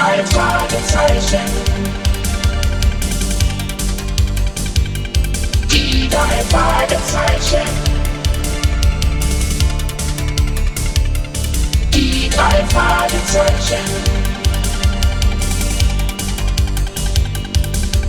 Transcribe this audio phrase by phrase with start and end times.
[0.00, 1.40] drei Fragezeichen.
[5.70, 7.68] Die drei Fragezeichen.
[11.92, 13.84] Die drei Fragezeichen.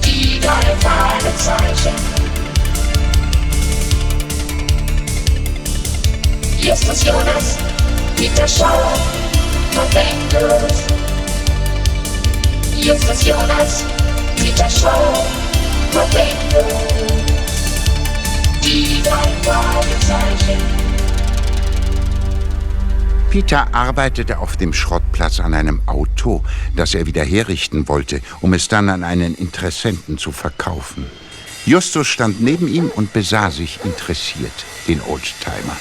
[0.05, 1.95] Die drei Fragezeichen.
[6.65, 7.57] Das Jonas,
[8.15, 8.93] Peter Schauer,
[9.71, 10.73] Verwendet.
[10.81, 11.10] Hier
[12.87, 13.83] das Jonas,
[14.35, 15.25] Peter Schauer,
[15.91, 16.73] Verwendet.
[18.63, 20.57] Die drei Fragezeichen.
[23.29, 26.43] Peter arbeitete auf dem Schrottplatz an einem Auto,
[26.75, 31.05] das er wieder herrichten wollte, um es dann an einen Interessenten zu verkaufen.
[31.65, 34.51] Justus stand neben ihm und besah sich interessiert
[34.87, 35.77] den Oldtimer.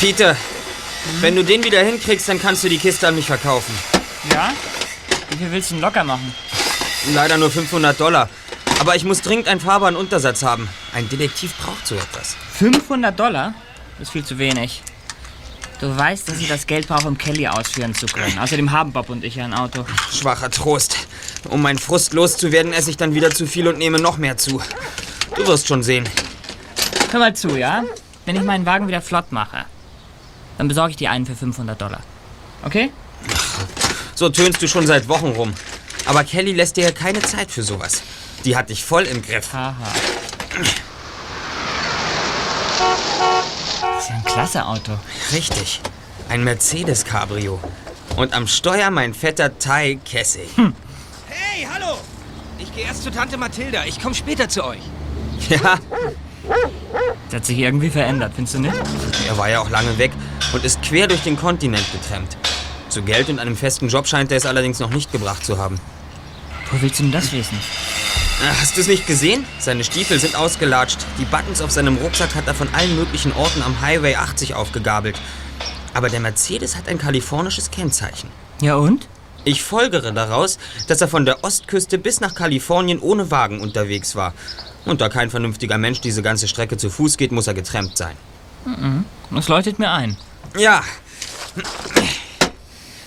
[0.00, 0.36] Peter,
[1.20, 3.74] wenn du den wieder hinkriegst, dann kannst du die Kiste an mich verkaufen.
[4.32, 4.52] Ja?
[5.30, 6.34] Wie viel willst du denn locker machen?
[7.12, 8.28] Leider nur 500 Dollar.
[8.80, 10.68] Aber ich muss dringend einen fahrbaren Untersatz haben.
[10.92, 12.36] Ein Detektiv braucht so etwas.
[12.58, 13.54] 500 Dollar?
[13.98, 14.82] Das ist viel zu wenig.
[15.80, 18.38] Du weißt, dass ich das Geld brauche, um Kelly ausführen zu können.
[18.38, 19.84] Außerdem haben Bob und ich ja ein Auto.
[20.12, 20.96] Schwacher Trost.
[21.48, 24.62] Um meinen Frust loszuwerden, esse ich dann wieder zu viel und nehme noch mehr zu.
[25.34, 26.08] Du wirst schon sehen.
[27.10, 27.84] Hör mal zu, ja?
[28.24, 29.66] Wenn ich meinen Wagen wieder flott mache,
[30.58, 32.00] dann besorge ich dir einen für 500 Dollar.
[32.64, 32.90] Okay?
[34.16, 35.52] So tönst du schon seit Wochen rum.
[36.06, 38.00] Aber Kelly lässt dir ja keine Zeit für sowas.
[38.44, 39.52] Die hat dich voll im Griff.
[39.52, 39.74] Haha.
[43.80, 44.92] Das ist ja ein klasse Auto.
[45.32, 45.80] Richtig.
[46.28, 47.58] Ein Mercedes Cabrio.
[48.16, 50.48] Und am Steuer mein fetter Ty Kessig.
[51.28, 51.98] Hey, hallo!
[52.58, 53.84] Ich gehe erst zu Tante Mathilda.
[53.84, 54.82] Ich komme später zu euch.
[55.48, 55.78] Ja,
[57.26, 58.74] Das hat sich irgendwie verändert, findest du nicht?
[59.28, 60.12] er war ja auch lange weg
[60.54, 62.36] und ist quer durch den Kontinent getrennt.
[62.88, 65.80] Zu Geld und einem festen Job scheint er es allerdings noch nicht gebracht zu haben.
[66.70, 67.58] Wo willst du denn das wissen?
[68.42, 69.44] Äh, Hast du es nicht gesehen?
[69.58, 70.98] Seine Stiefel sind ausgelatscht.
[71.18, 75.20] Die Buttons auf seinem Rucksack hat er von allen möglichen Orten am Highway 80 aufgegabelt.
[75.92, 78.28] Aber der Mercedes hat ein kalifornisches Kennzeichen.
[78.60, 79.08] Ja und?
[79.44, 84.32] Ich folgere daraus, dass er von der Ostküste bis nach Kalifornien ohne Wagen unterwegs war.
[84.84, 88.16] Und da kein vernünftiger Mensch diese ganze Strecke zu Fuß geht, muss er getrennt sein.
[89.30, 90.16] Das leuchtet mir ein.
[90.56, 90.82] Ja.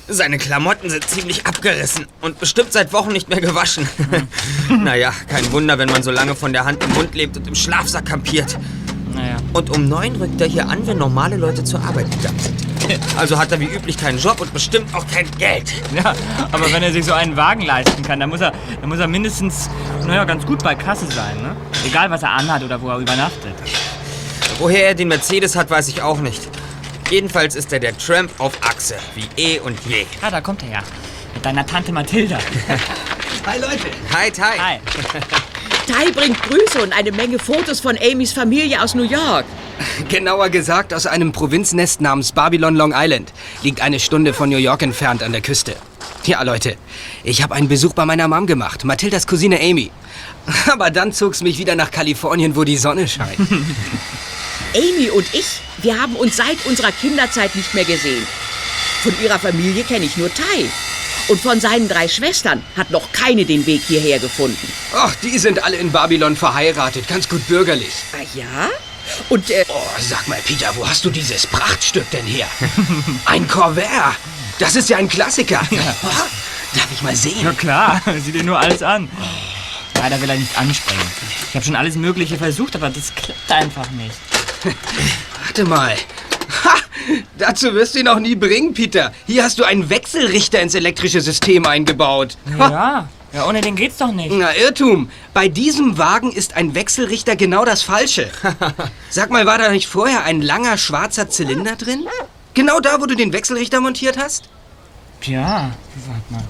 [0.09, 3.88] Seine Klamotten sind ziemlich abgerissen und bestimmt seit Wochen nicht mehr gewaschen.
[4.69, 7.56] naja, kein Wunder, wenn man so lange von der Hand im Mund lebt und im
[7.56, 8.57] Schlafsack kampiert.
[9.13, 9.38] Naja.
[9.53, 12.68] Und um neun rückt er hier an, wenn normale Leute zur Arbeit gegangen sind.
[13.18, 15.74] Also hat er wie üblich keinen Job und bestimmt auch kein Geld.
[15.94, 16.13] Ja,
[16.53, 19.07] aber wenn er sich so einen Wagen leisten kann, dann muss er, dann muss er
[19.07, 19.69] mindestens,
[20.06, 21.53] naja, ganz gut bei Kasse sein, ne?
[21.86, 23.56] Egal, was er anhat oder wo er übernachtet.
[24.59, 26.47] Woher er den Mercedes hat, weiß ich auch nicht.
[27.09, 30.06] Jedenfalls ist er der Tramp auf Achse, wie eh und je.
[30.22, 30.79] Ah, da kommt er ja.
[31.34, 32.38] Mit deiner Tante Mathilda.
[33.45, 33.88] Hi, Leute.
[34.13, 34.41] Hi, Ty.
[34.41, 34.79] Hi.
[35.88, 39.45] Ty bringt Grüße und eine Menge Fotos von Amys Familie aus New York.
[40.09, 43.31] Genauer gesagt aus einem Provinznest namens Babylon Long Island.
[43.63, 45.78] Liegt eine Stunde von New York entfernt an der Küste.
[46.25, 46.75] Ja, Leute,
[47.24, 49.91] ich habe einen Besuch bei meiner Mom gemacht, Mathildas Cousine Amy.
[50.69, 53.39] Aber dann zog's mich wieder nach Kalifornien, wo die Sonne scheint.
[54.76, 55.46] Amy und ich,
[55.82, 58.26] wir haben uns seit unserer Kinderzeit nicht mehr gesehen.
[59.04, 60.70] Von ihrer Familie kenne ich nur Ty.
[61.30, 64.72] Und von seinen drei Schwestern hat noch keine den Weg hierher gefunden.
[64.94, 67.92] Ach, die sind alle in Babylon verheiratet, ganz gut bürgerlich.
[68.14, 68.70] Ah ja?
[69.30, 72.48] Und äh, Oh, sag mal, Peter, wo hast du dieses Prachtstück denn her?
[73.26, 74.16] Ein Corvair.
[74.60, 75.62] Das ist ja ein Klassiker.
[75.72, 76.08] Oh,
[76.74, 77.44] darf ich mal sehen?
[77.44, 79.08] Ja klar, sieh dir nur alles an.
[80.00, 81.06] Leider will er nicht anspringen.
[81.50, 84.16] Ich habe schon alles Mögliche versucht, aber das klappt einfach nicht.
[85.46, 85.96] Warte mal.
[86.64, 86.76] Ha!
[87.38, 89.14] Dazu wirst du ihn noch nie bringen, Peter.
[89.26, 92.38] Hier hast du einen Wechselrichter ins elektrische System eingebaut.
[92.58, 94.32] Ja, ja, ohne den geht's doch nicht.
[94.32, 95.10] Na, Irrtum.
[95.34, 98.30] Bei diesem Wagen ist ein Wechselrichter genau das Falsche.
[99.10, 102.08] Sag mal, war da nicht vorher ein langer schwarzer Zylinder drin?
[102.54, 104.50] Genau da, wo du den Wechselrichter montiert hast?
[105.24, 105.72] Ja,
[106.08, 106.44] warte mal.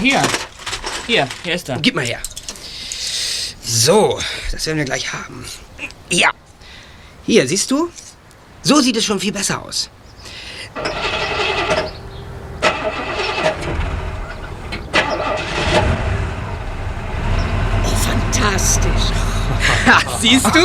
[0.00, 0.22] Hier.
[1.06, 1.78] Hier, hier ist er.
[1.78, 2.20] Gib mal her.
[3.62, 4.18] So,
[4.50, 5.44] das werden wir gleich haben.
[6.10, 6.30] Ja.
[7.26, 7.90] Hier, siehst du?
[8.62, 9.90] So sieht es schon viel besser aus.
[17.84, 19.10] oh, fantastisch.
[19.86, 20.50] Ha, siehst du?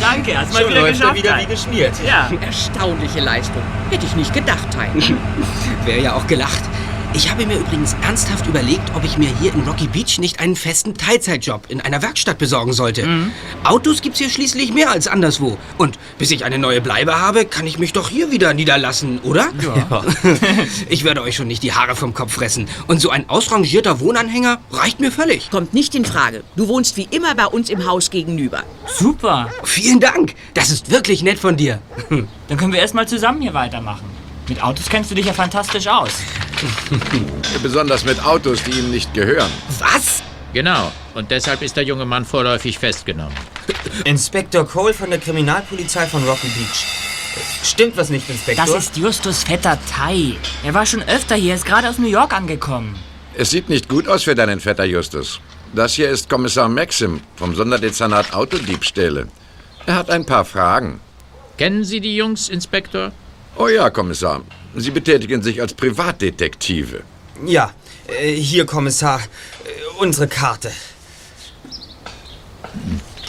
[0.00, 1.16] Danke, hast mal Schon wieder läuft er geschafft.
[1.16, 1.94] wieder wie geschmiert.
[2.06, 2.30] ja.
[2.40, 3.62] Erstaunliche Leistung.
[3.90, 5.14] Hätte ich nicht gedacht, Ty.
[5.84, 6.62] Wäre ja auch gelacht.
[7.12, 10.54] Ich habe mir übrigens ernsthaft überlegt, ob ich mir hier in Rocky Beach nicht einen
[10.54, 13.06] festen Teilzeitjob in einer Werkstatt besorgen sollte.
[13.64, 15.58] Autos gibt's hier schließlich mehr als anderswo.
[15.76, 19.48] Und bis ich eine neue Bleibe habe, kann ich mich doch hier wieder niederlassen, oder?
[19.60, 20.02] Ja.
[20.88, 22.66] ich werde euch schon nicht die Haare vom Kopf fressen.
[22.86, 25.50] Und so ein ausrangierter Wohnanhänger reicht mir völlig.
[25.50, 26.42] Kommt nicht in Frage.
[26.56, 28.62] Du wohnst wie immer bei uns im Haus gegenüber.
[28.86, 29.50] Super.
[29.64, 30.34] Vielen Dank.
[30.54, 31.80] Das ist wirklich nett von dir.
[32.08, 34.19] Dann können wir erstmal zusammen hier weitermachen.
[34.50, 36.10] Mit Autos kennst du dich ja fantastisch aus.
[37.62, 39.48] Besonders mit Autos, die ihm nicht gehören.
[39.78, 40.24] Was?
[40.52, 40.90] Genau.
[41.14, 43.32] Und deshalb ist der junge Mann vorläufig festgenommen.
[44.04, 46.84] Inspektor Cole von der Kriminalpolizei von Rocky Beach.
[47.62, 48.66] Stimmt was nicht, Inspektor?
[48.66, 50.34] Das ist Justus Vetter Tai.
[50.64, 52.98] Er war schon öfter hier, ist gerade aus New York angekommen.
[53.34, 55.40] Es sieht nicht gut aus für deinen Vetter Justus.
[55.72, 59.28] Das hier ist Kommissar Maxim vom Sonderdezernat Autodiebstähle.
[59.86, 61.00] Er hat ein paar Fragen.
[61.56, 63.12] Kennen Sie die Jungs, Inspektor?
[63.56, 64.42] Oh ja, Kommissar.
[64.76, 67.02] Sie betätigen sich als Privatdetektive.
[67.46, 67.72] Ja,
[68.06, 69.20] äh, hier, Kommissar.
[69.20, 70.70] Äh, unsere Karte.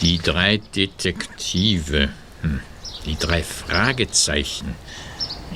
[0.00, 2.10] Die drei Detektive.
[2.42, 2.60] Hm.
[3.04, 4.74] Die drei Fragezeichen.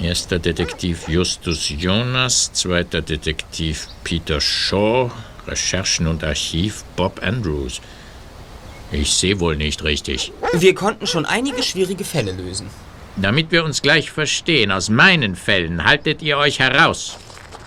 [0.00, 5.10] Erster Detektiv Justus Jonas, zweiter Detektiv Peter Shaw,
[5.46, 7.80] Recherchen und Archiv Bob Andrews.
[8.92, 10.32] Ich sehe wohl nicht richtig.
[10.52, 12.68] Wir konnten schon einige schwierige Fälle lösen.
[13.16, 17.16] Damit wir uns gleich verstehen, aus meinen Fällen haltet ihr euch heraus.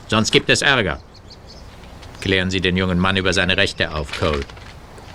[0.07, 0.99] Sonst gibt es Ärger.
[2.21, 4.41] Klären Sie den jungen Mann über seine Rechte auf, Cole.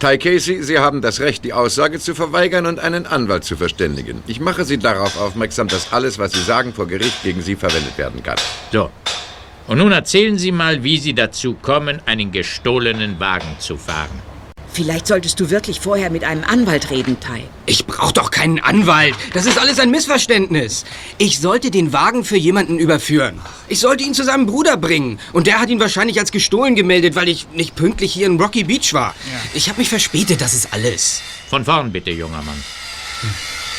[0.01, 4.23] Ty Casey, Sie haben das Recht, die Aussage zu verweigern und einen Anwalt zu verständigen.
[4.27, 7.97] Ich mache Sie darauf aufmerksam, dass alles, was Sie sagen, vor Gericht gegen Sie verwendet
[7.97, 8.37] werden kann.
[8.73, 8.91] So.
[9.69, 14.34] Und nun erzählen Sie mal, wie Sie dazu kommen, einen gestohlenen Wagen zu fahren.
[14.75, 17.45] Vielleicht solltest du wirklich vorher mit einem Anwalt reden, Tai.
[17.65, 19.15] Ich brauche doch keinen Anwalt.
[19.33, 20.85] Das ist alles ein Missverständnis.
[21.17, 23.41] Ich sollte den Wagen für jemanden überführen.
[23.69, 25.21] Ich sollte ihn zu seinem Bruder bringen.
[25.33, 28.65] Und der hat ihn wahrscheinlich als gestohlen gemeldet, weil ich nicht pünktlich hier in Rocky
[28.65, 29.15] Beach war.
[29.55, 31.23] Ich habe mich verspätet, das ist alles.
[31.49, 32.65] Von vorn bitte, junger Mann.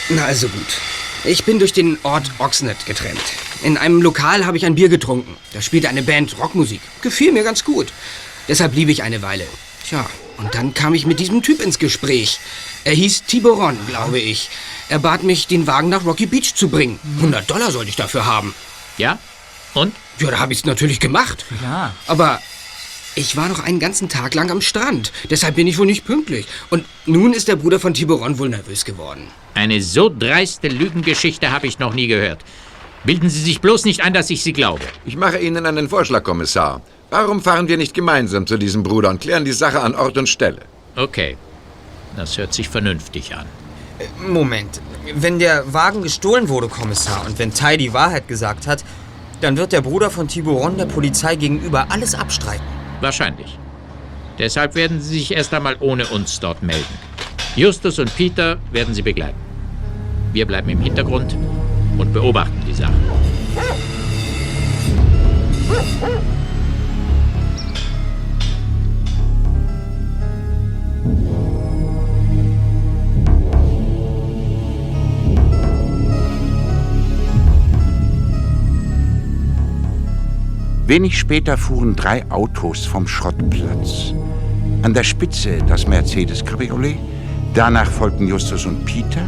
[0.08, 0.78] Na also gut.
[1.26, 3.20] Ich bin durch den Ort Oxnard getrennt.
[3.64, 5.36] In einem Lokal habe ich ein Bier getrunken.
[5.52, 6.80] Da spielte eine Band Rockmusik.
[7.02, 7.88] Gefiel mir ganz gut.
[8.48, 9.46] Deshalb blieb ich eine Weile.
[9.86, 10.06] Tja,
[10.38, 12.40] und dann kam ich mit diesem Typ ins Gespräch.
[12.84, 14.50] Er hieß Tiboron, glaube ich.
[14.90, 17.00] Er bat mich, den Wagen nach Rocky Beach zu bringen.
[17.18, 18.54] 100 Dollar sollte ich dafür haben.
[18.98, 19.20] Ja?
[19.74, 19.94] Und?
[20.20, 21.46] Ja, da habe ich es natürlich gemacht.
[21.62, 21.94] Ja.
[22.08, 22.42] Aber
[23.16, 25.12] ich war noch einen ganzen Tag lang am Strand.
[25.30, 26.46] Deshalb bin ich wohl nicht pünktlich.
[26.70, 29.28] Und nun ist der Bruder von Tiboron wohl nervös geworden.
[29.54, 32.44] Eine so dreiste Lügengeschichte habe ich noch nie gehört.
[33.06, 34.84] Bilden Sie sich bloß nicht ein, dass ich Sie glaube.
[35.06, 36.82] Ich mache Ihnen einen Vorschlag, Kommissar.
[37.10, 40.28] Warum fahren wir nicht gemeinsam zu diesem Bruder und klären die Sache an Ort und
[40.28, 40.62] Stelle?
[40.96, 41.38] Okay.
[42.16, 43.46] Das hört sich vernünftig an.
[44.26, 44.82] Moment.
[45.14, 48.84] Wenn der Wagen gestohlen wurde, Kommissar, und wenn Tai die Wahrheit gesagt hat,
[49.42, 52.66] dann wird der Bruder von Tiburon der Polizei gegenüber alles abstreiten.
[53.02, 53.60] Wahrscheinlich.
[54.40, 56.84] Deshalb werden Sie sich erst einmal ohne uns dort melden.
[57.56, 59.40] Justus und Peter werden Sie begleiten.
[60.34, 61.38] Wir bleiben im Hintergrund
[61.98, 62.94] und beobachten die Sache.
[80.88, 84.14] Wenig später fuhren drei Autos vom Schrottplatz.
[84.84, 86.98] An der Spitze das Mercedes Cabriolet,
[87.56, 89.26] danach folgten Justus und Peter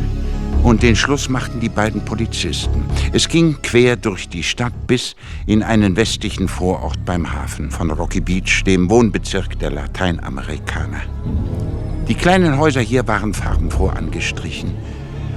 [0.63, 2.85] und den Schluss machten die beiden Polizisten.
[3.11, 5.15] Es ging quer durch die Stadt bis
[5.47, 11.01] in einen westlichen Vorort beim Hafen von Rocky Beach, dem Wohnbezirk der Lateinamerikaner.
[12.07, 14.75] Die kleinen Häuser hier waren farbenfroh angestrichen.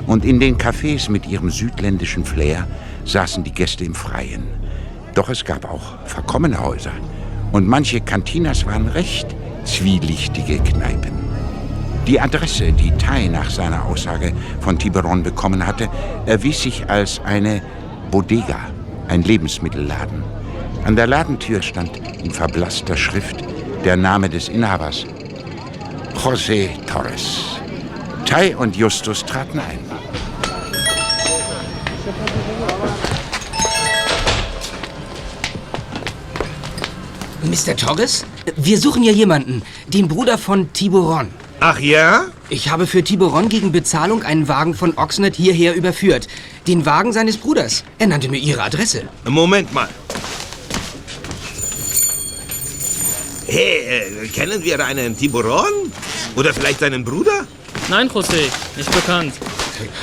[0.07, 2.67] Und in den Cafés mit ihrem südländischen Flair
[3.07, 4.60] saßen die Gäste im Freien.
[5.14, 6.93] Doch es gab auch verkommene Häuser.
[7.52, 11.19] Und manche Cantinas waren recht zwielichtige Kneipen.
[12.07, 15.88] Die Adresse, die Tai nach seiner Aussage von Tiberon bekommen hatte,
[16.26, 17.62] erwies sich als eine
[18.11, 18.59] Bodega,
[19.09, 20.23] ein Lebensmittelladen.
[20.85, 23.37] An der Ladentür stand in verblasster Schrift
[23.85, 25.07] der Name des Inhabers.
[26.14, 27.61] José Torres.
[28.26, 29.90] Tai und Justus traten ein.
[37.43, 37.77] Mr.
[37.77, 38.25] Torres?
[38.57, 39.63] Wir suchen hier jemanden.
[39.89, 41.29] Den Bruder von Tiburon.
[41.61, 42.27] Ach ja?
[42.49, 46.27] Ich habe für Tiburon gegen Bezahlung einen Wagen von Oxnard hierher überführt.
[46.67, 47.85] Den Wagen seines Bruders.
[47.99, 49.05] Er nannte mir Ihre Adresse.
[49.25, 49.89] Moment mal.
[53.47, 55.93] Hey, äh, kennen wir einen Tiburon?
[56.37, 57.47] Oder vielleicht seinen Bruder?
[57.89, 59.35] Nein, José, nicht bekannt.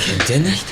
[0.05, 0.65] Kennt ihr nicht?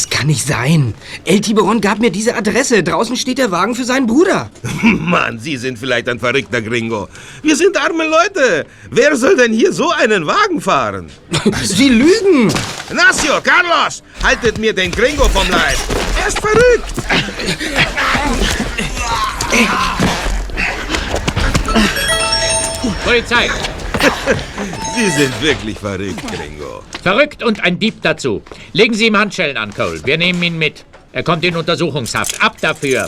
[0.00, 0.94] Das kann nicht sein.
[1.26, 2.82] El Tiburon gab mir diese Adresse.
[2.82, 4.50] Draußen steht der Wagen für seinen Bruder.
[4.82, 7.06] Mann, Sie sind vielleicht ein verrückter Gringo.
[7.42, 8.64] Wir sind arme Leute.
[8.90, 11.10] Wer soll denn hier so einen Wagen fahren?
[11.64, 12.50] Sie lügen.
[12.94, 15.76] Nacio, Carlos, haltet mir den Gringo vom Leib.
[16.18, 16.94] Er ist verrückt.
[23.04, 23.50] Polizei!
[24.96, 26.82] Sie sind wirklich verrückt, Gringo.
[27.02, 28.42] Verrückt und ein Dieb dazu.
[28.72, 30.00] Legen Sie ihm Handschellen an, Cole.
[30.04, 30.84] Wir nehmen ihn mit.
[31.12, 32.42] Er kommt in Untersuchungshaft.
[32.42, 33.06] Ab dafür.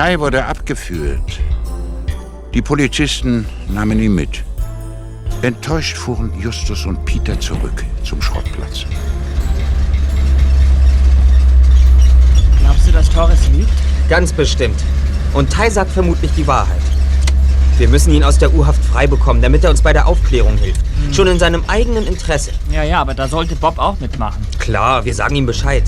[0.00, 1.40] Tai wurde abgeführt.
[2.54, 4.42] Die Polizisten nahmen ihn mit.
[5.42, 8.86] Enttäuscht fuhren Justus und Peter zurück zum Schrottplatz.
[12.60, 13.68] Glaubst du, dass Torres lügt?
[14.08, 14.82] Ganz bestimmt.
[15.34, 16.80] Und Tai sagt vermutlich die Wahrheit.
[17.76, 20.80] Wir müssen ihn aus der U-Haft frei bekommen, damit er uns bei der Aufklärung hilft.
[21.12, 22.52] Schon in seinem eigenen Interesse.
[22.72, 24.46] Ja, ja, aber da sollte Bob auch mitmachen.
[24.58, 25.82] Klar, wir sagen ihm Bescheid.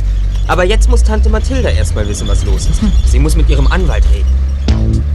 [0.49, 2.80] Aber jetzt muss Tante Mathilda erstmal wissen, was los ist.
[3.06, 5.12] Sie muss mit ihrem Anwalt reden.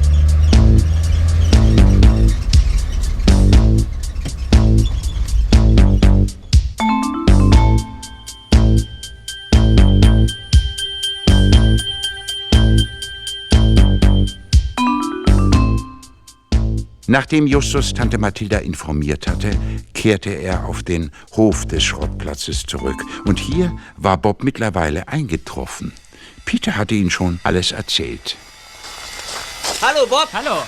[17.10, 19.52] Nachdem Justus Tante Mathilda informiert hatte,
[19.94, 23.02] kehrte er auf den Hof des Schrottplatzes zurück.
[23.26, 25.94] Und hier war Bob mittlerweile eingetroffen.
[26.44, 28.36] Peter hatte ihn schon alles erzählt.
[29.82, 30.28] Hallo, Bob!
[30.34, 30.64] Hallo.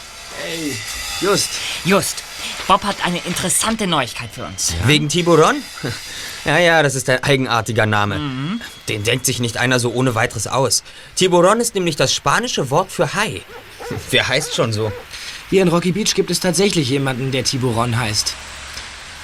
[1.19, 1.49] Just.
[1.83, 2.23] Just,
[2.67, 4.73] Bob hat eine interessante Neuigkeit für uns.
[4.85, 5.57] Wegen Tiburon?
[6.45, 8.59] Ja, ja, das ist ein eigenartiger Name.
[8.87, 10.83] Den denkt sich nicht einer so ohne weiteres aus.
[11.15, 13.41] Tiburon ist nämlich das spanische Wort für Hai.
[14.09, 14.89] Wer heißt schon so?
[15.49, 18.35] Hier in Rocky Beach gibt es tatsächlich jemanden, der Tiburon heißt.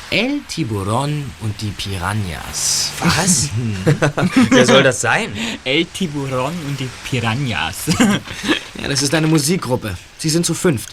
[0.10, 2.91] El Tiburon und die Piranhas.
[3.00, 3.50] Was?
[4.50, 5.32] Wer soll das sein?
[5.63, 7.75] El Tiburon und die Piranhas.
[8.82, 9.98] Ja, das ist eine Musikgruppe.
[10.17, 10.89] Sie sind zu fünft.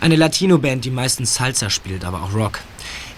[0.00, 2.60] Eine Latino-Band, die meistens Salsa spielt, aber auch Rock.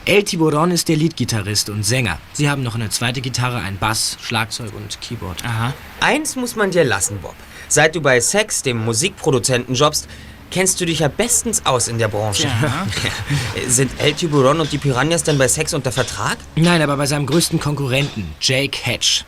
[0.05, 2.19] El Tiburon ist der Leadgitarrist und Sänger.
[2.33, 5.45] Sie haben noch eine zweite Gitarre, ein Bass, Schlagzeug und Keyboard.
[5.45, 5.73] Aha.
[6.01, 7.37] Eins muss man dir lassen, Bob.
[7.69, 10.09] Seit du bei Sex, dem Musikproduzenten, jobbst,
[10.53, 12.47] kennst du dich ja bestens aus in der Branche.
[12.47, 12.87] Ja.
[13.67, 16.37] Sind El Tiburon und die Piranhas denn bei Sex unter Vertrag?
[16.55, 19.25] Nein, aber bei seinem größten Konkurrenten, Jake Hatch.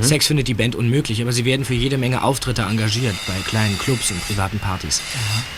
[0.00, 3.78] Sex findet die Band unmöglich, aber sie werden für jede Menge Auftritte engagiert, bei kleinen
[3.78, 5.00] Clubs und privaten Partys.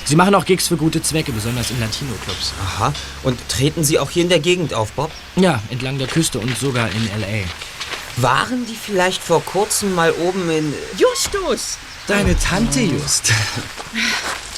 [0.04, 2.52] Sie machen auch Gigs für gute Zwecke, besonders in Latino-Clubs.
[2.62, 2.92] Aha.
[3.22, 5.10] Und treten sie auch hier in der Gegend auf, Bob?
[5.36, 8.20] Ja, entlang der Küste und sogar in L.A.
[8.20, 10.74] Waren die vielleicht vor kurzem mal oben in...
[10.98, 11.78] Justus!
[12.06, 13.32] Deine Tante just.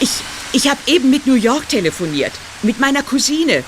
[0.00, 0.10] Ich,
[0.52, 2.32] ich habe eben mit New York telefoniert.
[2.62, 3.64] Mit meiner Cousine.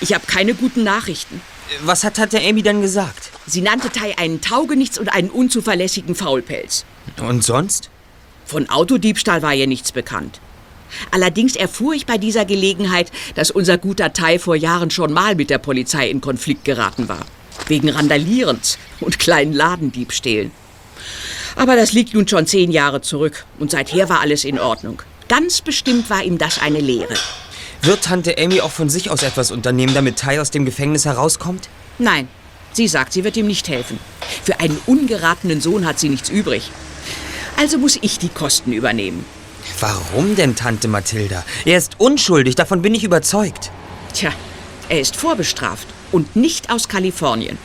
[0.00, 1.40] Ich habe keine guten Nachrichten.
[1.82, 3.30] Was hat Tante Amy dann gesagt?
[3.46, 6.84] Sie nannte Tai einen Taugenichts und einen unzuverlässigen Faulpelz.
[7.20, 7.90] Und sonst?
[8.44, 10.40] Von Autodiebstahl war ihr nichts bekannt.
[11.12, 15.50] Allerdings erfuhr ich bei dieser Gelegenheit, dass unser guter Tai vor Jahren schon mal mit
[15.50, 17.24] der Polizei in Konflikt geraten war.
[17.68, 20.50] Wegen Randalierens und kleinen Ladendiebstählen.
[21.56, 25.02] Aber das liegt nun schon zehn Jahre zurück und seither war alles in Ordnung.
[25.28, 27.14] Ganz bestimmt war ihm das eine Lehre.
[27.82, 31.68] Wird Tante Amy auch von sich aus etwas unternehmen, damit Tai aus dem Gefängnis herauskommt?
[31.98, 32.28] Nein,
[32.72, 33.98] sie sagt, sie wird ihm nicht helfen.
[34.42, 36.70] Für einen ungeratenen Sohn hat sie nichts übrig.
[37.56, 39.24] Also muss ich die Kosten übernehmen.
[39.78, 41.44] Warum denn, Tante Mathilda?
[41.64, 43.70] Er ist unschuldig, davon bin ich überzeugt.
[44.12, 44.32] Tja,
[44.88, 47.58] er ist vorbestraft und nicht aus Kalifornien.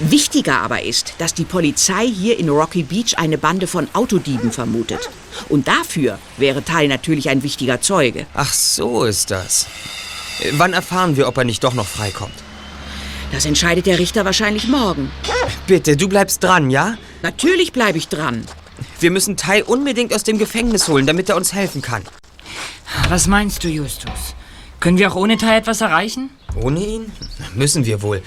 [0.00, 5.10] Wichtiger aber ist, dass die Polizei hier in Rocky Beach eine Bande von Autodieben vermutet.
[5.50, 8.26] Und dafür wäre Tai natürlich ein wichtiger Zeuge.
[8.32, 9.66] Ach, so ist das.
[10.40, 12.32] Äh, Wann erfahren wir, ob er nicht doch noch freikommt?
[13.30, 15.10] Das entscheidet der Richter wahrscheinlich morgen.
[15.66, 16.96] Bitte, du bleibst dran, ja?
[17.22, 18.44] Natürlich bleibe ich dran.
[19.00, 22.02] Wir müssen Tai unbedingt aus dem Gefängnis holen, damit er uns helfen kann.
[23.10, 24.34] Was meinst du, Justus?
[24.80, 26.30] Können wir auch ohne Tai etwas erreichen?
[26.56, 27.12] Ohne ihn?
[27.54, 28.22] Müssen wir wohl.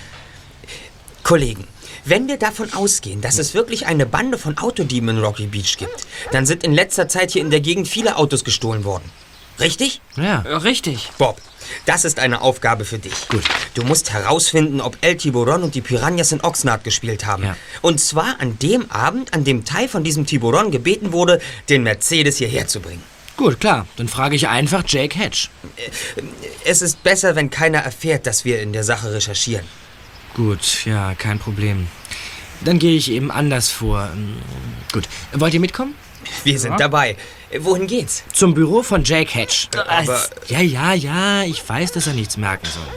[1.23, 1.67] Kollegen,
[2.05, 6.05] wenn wir davon ausgehen, dass es wirklich eine Bande von Autodieben in Rocky Beach gibt,
[6.31, 9.09] dann sind in letzter Zeit hier in der Gegend viele Autos gestohlen worden.
[9.59, 10.01] Richtig?
[10.15, 10.41] Ja.
[10.41, 11.11] Äh, Richtig.
[11.17, 11.39] Bob,
[11.85, 13.27] das ist eine Aufgabe für dich.
[13.29, 13.43] Gut.
[13.75, 17.43] Du musst herausfinden, ob El Tiburon und die Piranhas in Oxnard gespielt haben.
[17.43, 17.55] Ja.
[17.81, 21.39] Und zwar an dem Abend, an dem Tai von diesem Tiburon gebeten wurde,
[21.69, 23.03] den Mercedes hierher zu bringen.
[23.37, 23.87] Gut, klar.
[23.97, 25.49] Dann frage ich einfach Jake Hatch.
[26.65, 29.65] Es ist besser, wenn keiner erfährt, dass wir in der Sache recherchieren.
[30.35, 31.87] Gut, ja, kein Problem.
[32.61, 34.09] Dann gehe ich eben anders vor.
[34.11, 34.37] Hm,
[34.91, 35.07] Gut.
[35.33, 35.95] Wollt ihr mitkommen?
[36.43, 37.17] Wir sind dabei.
[37.59, 38.23] Wohin geht's?
[38.33, 39.67] Zum Büro von Jake Hatch.
[39.87, 42.87] Aber Ja, ja, ja, ich weiß, dass er nichts merken soll.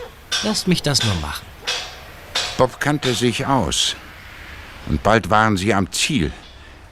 [0.44, 1.44] Lasst mich das nur machen.
[2.56, 3.96] Bob kannte sich aus.
[4.88, 6.32] Und bald waren sie am Ziel,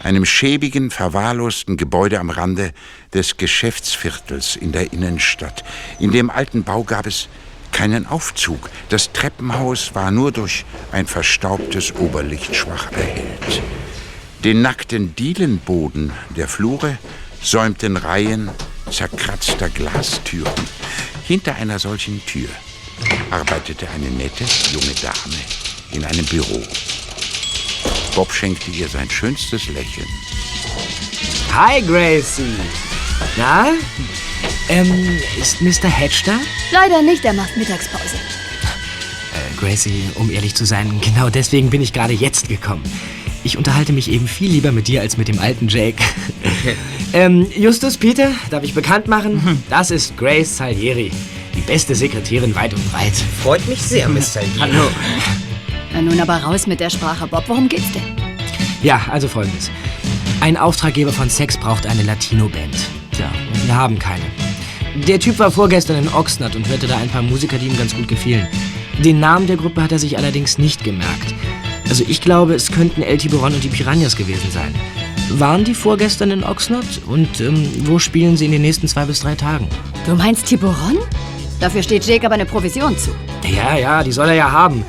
[0.00, 2.72] einem schäbigen, verwahrlosten Gebäude am Rande
[3.14, 5.62] des Geschäftsviertels in der Innenstadt.
[6.00, 7.28] In dem alten Bau gab es
[7.74, 8.70] keinen Aufzug.
[8.88, 13.62] Das Treppenhaus war nur durch ein verstaubtes Oberlicht schwach erhellt.
[14.42, 16.96] Den nackten Dielenboden der Flure
[17.42, 18.50] säumten Reihen
[18.90, 20.52] zerkratzter Glastüren.
[21.26, 22.48] Hinter einer solchen Tür
[23.30, 25.40] arbeitete eine nette junge Dame
[25.92, 26.62] in einem Büro.
[28.14, 30.08] Bob schenkte ihr sein schönstes Lächeln.
[31.52, 32.56] Hi, Gracie.
[33.36, 33.72] Na?
[34.68, 35.88] Ähm, ist Mr.
[35.88, 36.38] Hatch da?
[36.72, 38.16] Leider nicht, er macht Mittagspause.
[38.16, 42.82] Äh, Gracie, um ehrlich zu sein, genau deswegen bin ich gerade jetzt gekommen.
[43.42, 46.02] Ich unterhalte mich eben viel lieber mit dir als mit dem alten Jake.
[47.12, 49.62] ähm, Justus, Peter, darf ich bekannt machen?
[49.68, 51.10] Das ist Grace Salieri,
[51.54, 53.12] die beste Sekretärin weit und breit.
[53.42, 54.40] freut mich sehr, Mr.
[54.40, 54.48] Lee.
[54.60, 54.88] Hallo.
[55.92, 57.44] Na nun aber raus mit der Sprache, Bob.
[57.48, 58.02] Worum geht's denn?
[58.82, 59.70] Ja, also folgendes.
[60.40, 62.76] Ein Auftraggeber von Sex braucht eine Latino-Band.
[63.12, 64.24] Tja, und wir haben keine.
[64.94, 67.94] Der Typ war vorgestern in Oxnard und hörte da ein paar Musiker, die ihm ganz
[67.94, 68.46] gut gefielen.
[69.02, 71.34] Den Namen der Gruppe hat er sich allerdings nicht gemerkt.
[71.88, 74.72] Also ich glaube, es könnten El Tiburon und die Piranhas gewesen sein.
[75.30, 77.02] Waren die vorgestern in Oxnard?
[77.06, 79.66] Und ähm, wo spielen sie in den nächsten zwei bis drei Tagen?
[80.06, 80.98] Du meinst Tiburon?
[81.58, 83.10] Dafür steht Jake aber eine Provision zu.
[83.48, 84.84] Ja, ja, die soll er ja haben.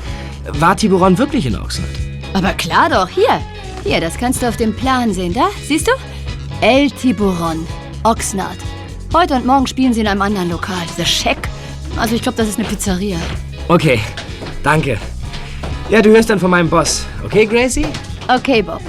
[0.52, 1.90] War Tiburon wirklich in Oxnard?
[2.32, 3.40] Aber klar doch, hier.
[3.82, 5.48] Hier, das kannst du auf dem Plan sehen, da?
[5.66, 5.92] Siehst du?
[6.60, 7.66] El Tiburon,
[8.04, 8.58] Oxnard.
[9.14, 10.76] Heute und morgen spielen sie in einem anderen Lokal.
[10.96, 11.48] The Shack.
[11.96, 13.16] Also ich glaube, das ist eine Pizzeria.
[13.68, 14.00] Okay,
[14.62, 14.98] danke.
[15.88, 17.06] Ja, du hörst dann von meinem Boss.
[17.24, 17.86] Okay, Gracie?
[18.28, 18.80] Okay, Bob.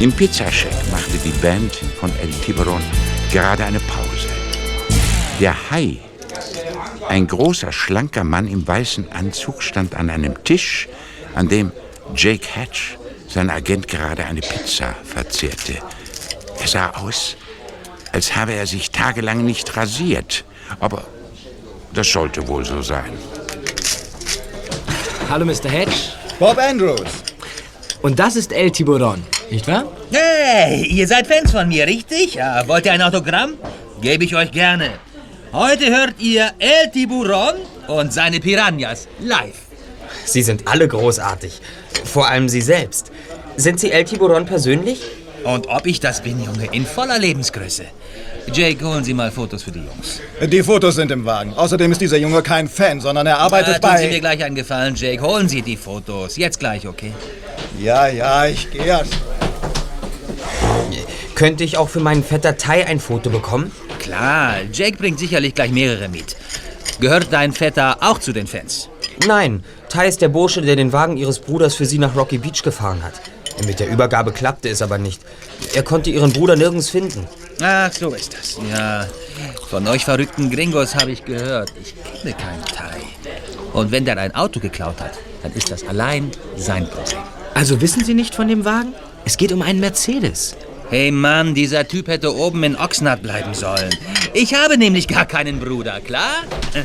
[0.00, 2.82] Im Pizzashack machte die Band von El Tiburon
[3.32, 4.28] gerade eine Pause.
[5.40, 5.98] Der Hai,
[7.08, 10.88] ein großer, schlanker Mann im weißen Anzug, stand an einem Tisch,
[11.34, 11.70] an dem
[12.14, 15.78] Jake Hatch, sein Agent, gerade eine Pizza verzehrte.
[16.60, 17.36] Er sah aus,
[18.12, 20.44] als habe er sich tagelang nicht rasiert.
[20.80, 21.04] Aber
[21.92, 23.12] das sollte wohl so sein.
[25.30, 25.68] Hallo, Mr.
[25.68, 25.92] Hedge.
[26.38, 27.10] Bob Andrews.
[28.02, 29.84] Und das ist El Tiburon, nicht wahr?
[30.12, 32.34] Hey, ihr seid Fans von mir, richtig?
[32.34, 33.54] Ja, wollt ihr ein Autogramm?
[34.00, 34.90] Gebe ich euch gerne.
[35.52, 37.54] Heute hört ihr El Tiburon
[37.86, 39.54] und seine Piranhas live.
[40.24, 41.60] Sie sind alle großartig.
[42.04, 43.12] Vor allem Sie selbst.
[43.56, 45.00] Sind Sie El Tiburon persönlich?
[45.44, 47.84] Und ob ich das bin, Junge, in voller Lebensgröße.
[48.52, 50.20] Jake, holen Sie mal Fotos für die Jungs.
[50.46, 51.54] Die Fotos sind im Wagen.
[51.54, 54.18] Außerdem ist dieser Junge kein Fan, sondern er arbeitet äh, tun Sie mir bei...
[54.20, 55.22] gleich einen Gefallen, Jake.
[55.22, 56.36] Holen Sie die Fotos.
[56.36, 57.12] Jetzt gleich, okay?
[57.80, 59.14] Ja, ja, ich gehe erst.
[61.34, 63.72] Könnte ich auch für meinen Vetter Tai ein Foto bekommen?
[63.98, 66.36] Klar, Jake bringt sicherlich gleich mehrere mit.
[67.00, 68.88] Gehört dein Vetter auch zu den Fans?
[69.26, 72.62] Nein, Tai ist der Bursche, der den Wagen Ihres Bruders für Sie nach Rocky Beach
[72.62, 73.14] gefahren hat.
[73.66, 75.22] Mit der Übergabe klappte es aber nicht.
[75.74, 77.26] Er konnte Ihren Bruder nirgends finden.
[77.60, 78.58] Ach, so ist das.
[78.70, 79.06] Ja,
[79.68, 81.72] von euch verrückten Gringos habe ich gehört.
[81.80, 82.96] Ich kenne keinen Tai.
[83.72, 85.12] Und wenn der ein Auto geklaut hat,
[85.42, 87.20] dann ist das allein sein Problem.
[87.54, 88.92] Also wissen Sie nicht von dem Wagen?
[89.24, 90.56] Es geht um einen Mercedes.
[90.90, 93.90] Hey Mann, dieser Typ hätte oben in Oxnard bleiben sollen.
[94.32, 96.42] Ich habe nämlich gar keinen Bruder, klar?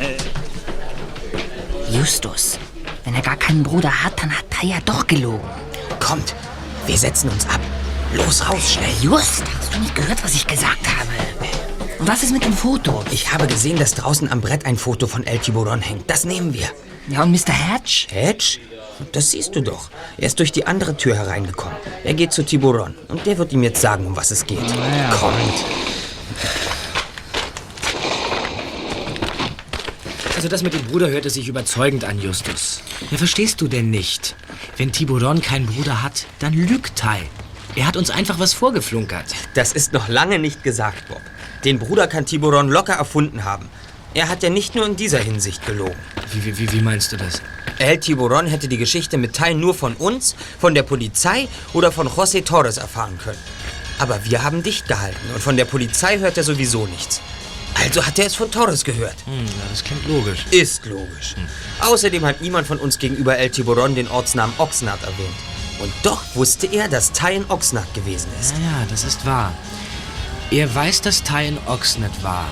[1.92, 2.58] Justus,
[3.04, 5.48] wenn er gar keinen Bruder hat, dann hat er ja doch gelogen.
[6.00, 6.34] Kommt,
[6.86, 7.60] wir setzen uns ab.
[8.14, 8.90] Los raus, schnell.
[9.02, 11.10] Just, hast du nicht gehört, was ich gesagt habe?
[12.00, 13.04] Und was ist mit dem Foto?
[13.12, 16.10] Ich habe gesehen, dass draußen am Brett ein Foto von El Tiburon hängt.
[16.10, 16.70] Das nehmen wir.
[17.08, 17.54] Ja, und Mr.
[17.54, 18.08] Hatch?
[18.12, 18.60] Hatch?
[19.12, 19.90] Das siehst du doch.
[20.18, 21.78] Er ist durch die andere Tür hereingekommen.
[22.04, 24.58] Er geht zu Tiburon und der wird ihm jetzt sagen, um was es geht.
[24.58, 25.66] Kommt.
[30.36, 32.82] Also das mit dem Bruder hörte sich überzeugend an, Justus.
[33.12, 34.36] Ja, verstehst du denn nicht?
[34.78, 37.20] Wenn Tiburon keinen Bruder hat, dann lügt Tai.
[37.76, 39.26] Er hat uns einfach was vorgeflunkert.
[39.54, 41.22] Das ist noch lange nicht gesagt, Bob.
[41.64, 43.70] Den Bruder kann Tiburon locker erfunden haben.
[44.14, 45.96] Er hat ja nicht nur in dieser Hinsicht gelogen.
[46.34, 47.42] Wie, wie, wie, meinst du das?
[47.78, 52.08] El Tiburon hätte die Geschichte mit Teilen nur von uns, von der Polizei oder von
[52.08, 53.38] José Torres erfahren können.
[54.00, 57.22] Aber wir haben dicht gehalten und von der Polizei hört er sowieso nichts.
[57.76, 59.16] Also hat er es von Torres gehört.
[59.26, 60.46] Hm, das klingt logisch.
[60.52, 61.36] Ist logisch.
[61.82, 65.36] Außerdem hat niemand von uns gegenüber El Tiburon den Ortsnamen Oxnard erwähnt.
[65.80, 68.54] Und doch wusste er, dass Tai in Oxnard gewesen ist.
[68.58, 69.54] Ja, ja, das ist wahr.
[70.52, 72.46] Er weiß, dass Tai in Oxnard war.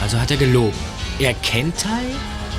[0.00, 0.78] Also hat er gelogen.
[1.18, 1.90] Er kennt Tai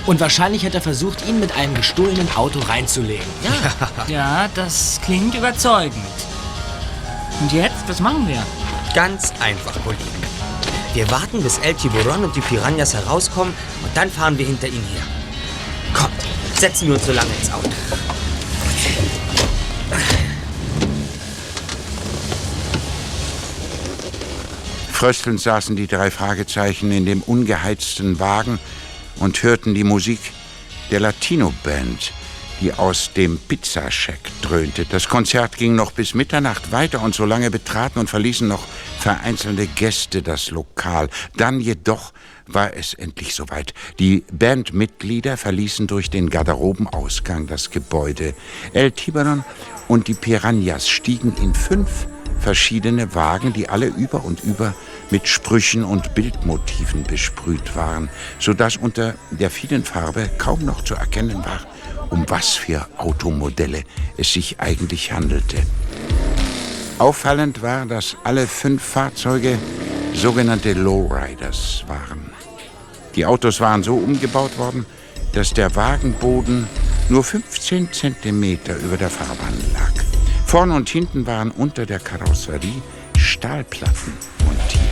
[0.06, 3.26] und wahrscheinlich hat er versucht, ihn mit einem gestohlenen Auto reinzulegen.
[3.44, 5.96] Ja, ja das klingt überzeugend.
[7.40, 8.44] Und jetzt, was machen wir?
[8.94, 10.04] Ganz einfach, Kollegen.
[10.94, 13.54] Wir warten, bis El Tiburon und die Piranhas herauskommen
[13.84, 15.04] und dann fahren wir hinter ihnen her.
[15.94, 17.70] Kommt, setzen wir uns so lange ins Auto.
[25.02, 28.60] Fröstelnd saßen die drei Fragezeichen in dem ungeheizten Wagen
[29.16, 30.20] und hörten die Musik
[30.92, 32.14] der Latino-Band,
[32.62, 34.86] die aus dem Pizzascheck dröhnte.
[34.86, 38.68] Das Konzert ging noch bis Mitternacht weiter und so lange betraten und verließen noch
[39.00, 41.10] vereinzelte Gäste das Lokal.
[41.36, 42.14] Dann jedoch
[42.46, 43.74] war es endlich soweit.
[43.98, 48.36] Die Bandmitglieder verließen durch den Garderobenausgang das Gebäude.
[48.74, 49.44] El Tiberon
[49.88, 52.06] und die Piranhas stiegen in fünf
[52.42, 54.74] verschiedene Wagen, die alle über und über
[55.12, 60.96] mit Sprüchen und Bildmotiven besprüht waren, so dass unter der vielen Farbe kaum noch zu
[60.96, 61.62] erkennen war,
[62.10, 63.84] um was für Automodelle
[64.18, 65.58] es sich eigentlich handelte.
[66.98, 69.58] Auffallend war, dass alle fünf Fahrzeuge
[70.14, 72.32] sogenannte Lowriders waren.
[73.16, 74.86] Die Autos waren so umgebaut worden,
[75.34, 76.68] dass der Wagenboden
[77.10, 79.92] nur 15 Zentimeter über der Fahrbahn lag.
[80.46, 82.82] Vorn und hinten waren unter der Karosserie
[83.18, 84.14] Stahlplatten
[84.46, 84.91] montiert,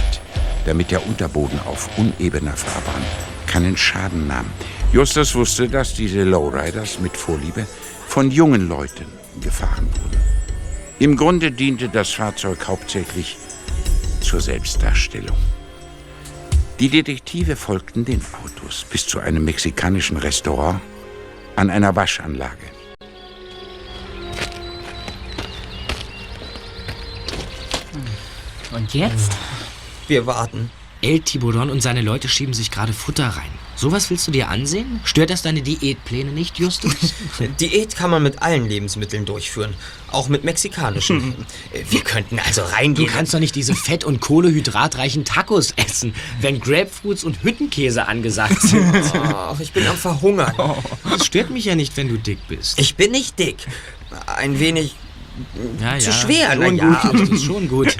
[0.69, 3.01] damit der Unterboden auf unebener Fahrbahn
[3.47, 4.45] keinen Schaden nahm.
[4.93, 7.65] Justus wusste, dass diese Lowriders mit Vorliebe
[8.07, 9.07] von jungen Leuten
[9.41, 10.21] gefahren wurden.
[10.99, 13.37] Im Grunde diente das Fahrzeug hauptsächlich
[14.21, 15.37] zur Selbstdarstellung.
[16.79, 20.79] Die Detektive folgten den Autos bis zu einem mexikanischen Restaurant
[21.55, 22.67] an einer Waschanlage.
[28.71, 29.35] Und jetzt?
[30.09, 30.69] Wir warten.
[31.01, 33.49] El Tiburon und seine Leute schieben sich gerade Futter rein.
[33.77, 34.99] Sowas willst du dir ansehen?
[35.05, 37.13] Stört das deine Diätpläne nicht, Justus?
[37.61, 39.73] Diät kann man mit allen Lebensmitteln durchführen.
[40.11, 41.35] Auch mit mexikanischen.
[41.89, 43.07] Wir könnten also Du reingehen.
[43.07, 48.93] kannst doch nicht diese fett- und kohlehydratreichen Tacos essen, wenn Grapefruits und Hüttenkäse angesagt sind.
[49.13, 50.53] Ach, ich bin am Verhungern.
[51.09, 52.77] Das stört mich ja nicht, wenn du dick bist.
[52.77, 53.55] Ich bin nicht dick.
[54.25, 54.95] Ein wenig
[55.79, 56.11] Ja, zu ja.
[56.11, 56.53] schwer.
[56.55, 57.01] Schon ja.
[57.03, 57.95] gut, Justus, schon gut.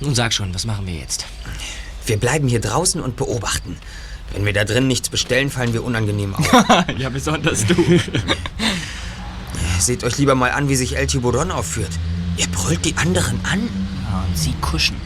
[0.00, 1.26] Nun sag schon, was machen wir jetzt?
[2.04, 3.76] Wir bleiben hier draußen und beobachten.
[4.32, 6.46] Wenn wir da drin nichts bestellen, fallen wir unangenehm auf.
[6.98, 7.74] ja, besonders du.
[9.78, 11.92] Seht euch lieber mal an, wie sich El Tiburon aufführt.
[12.36, 13.60] Er brüllt die anderen an.
[13.60, 14.96] Und sie kuschen.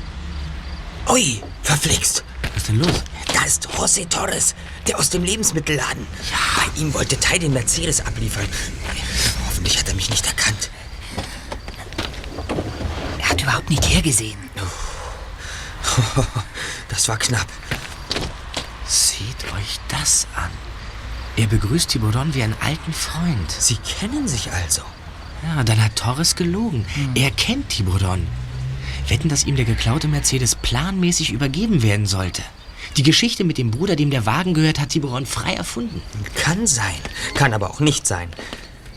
[1.08, 2.24] Ui, verflixt.
[2.42, 3.04] Was ist denn los?
[3.32, 4.54] Da ist José Torres,
[4.86, 6.06] der aus dem Lebensmittelladen.
[6.30, 6.38] Ja.
[6.56, 8.46] Bei ihm wollte Tai den Mercedes abliefern.
[9.48, 10.69] Hoffentlich hat er mich nicht erkannt.
[13.50, 14.38] Er überhaupt nicht hergesehen.
[16.88, 17.46] Das war knapp.
[18.86, 20.50] Seht euch das an.
[21.36, 23.50] Er begrüßt Tiburon wie einen alten Freund.
[23.50, 24.82] Sie kennen sich also.
[25.42, 26.84] Ja, dann hat Torres gelogen.
[27.14, 28.26] Er kennt Tiburon.
[29.08, 32.42] Wetten, dass ihm der geklaute Mercedes planmäßig übergeben werden sollte.
[32.96, 36.02] Die Geschichte mit dem Bruder, dem der Wagen gehört, hat Tiburon frei erfunden.
[36.34, 37.00] Kann sein,
[37.34, 38.28] kann aber auch nicht sein.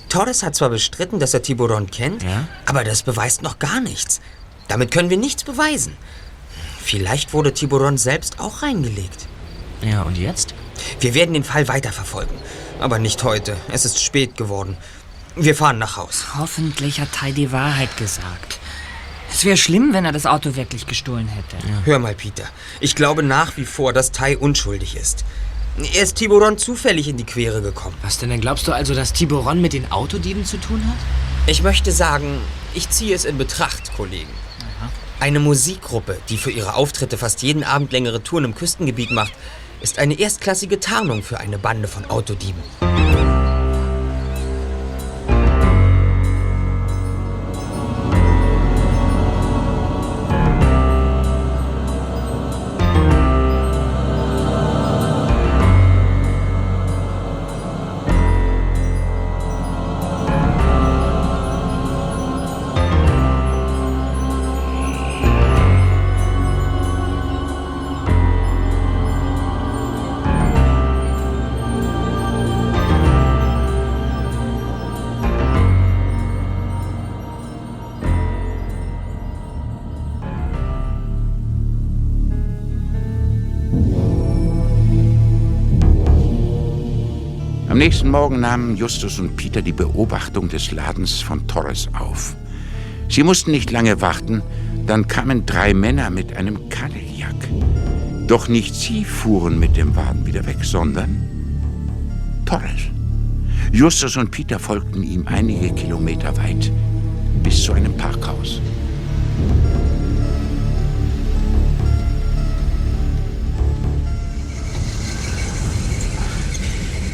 [0.09, 2.47] Torres hat zwar bestritten, dass er Tiburon kennt, Ja?
[2.65, 4.19] aber das beweist noch gar nichts.
[4.67, 5.95] Damit können wir nichts beweisen.
[6.81, 9.27] Vielleicht wurde Tiburon selbst auch reingelegt.
[9.81, 10.53] Ja, und jetzt?
[10.99, 12.35] Wir werden den Fall weiterverfolgen.
[12.79, 13.55] Aber nicht heute.
[13.71, 14.77] Es ist spät geworden.
[15.35, 16.25] Wir fahren nach Haus.
[16.37, 18.59] Hoffentlich hat Tai die Wahrheit gesagt.
[19.31, 21.57] Es wäre schlimm, wenn er das Auto wirklich gestohlen hätte.
[21.85, 22.43] Hör mal, Peter.
[22.79, 25.25] Ich glaube nach wie vor, dass Tai unschuldig ist.
[25.95, 27.95] Er ist Tiburon zufällig in die Quere gekommen.
[28.03, 28.29] Was denn?
[28.29, 30.97] Dann glaubst du also, dass Tiburon mit den Autodieben zu tun hat?
[31.47, 32.39] Ich möchte sagen,
[32.75, 34.29] ich ziehe es in Betracht, Kollegen.
[35.23, 39.31] Eine Musikgruppe, die für ihre Auftritte fast jeden Abend längere Touren im Küstengebiet macht,
[39.79, 42.61] ist eine erstklassige Tarnung für eine Bande von Autodieben.
[88.13, 92.35] Morgen nahmen Justus und Peter die Beobachtung des Ladens von Torres auf.
[93.09, 94.43] Sie mussten nicht lange warten,
[94.85, 97.33] dann kamen drei Männer mit einem Cadillac.
[98.27, 101.27] Doch nicht sie fuhren mit dem Wagen wieder weg, sondern
[102.45, 102.83] Torres.
[103.71, 106.71] Justus und Peter folgten ihm einige Kilometer weit
[107.41, 108.61] bis zu einem Parkhaus.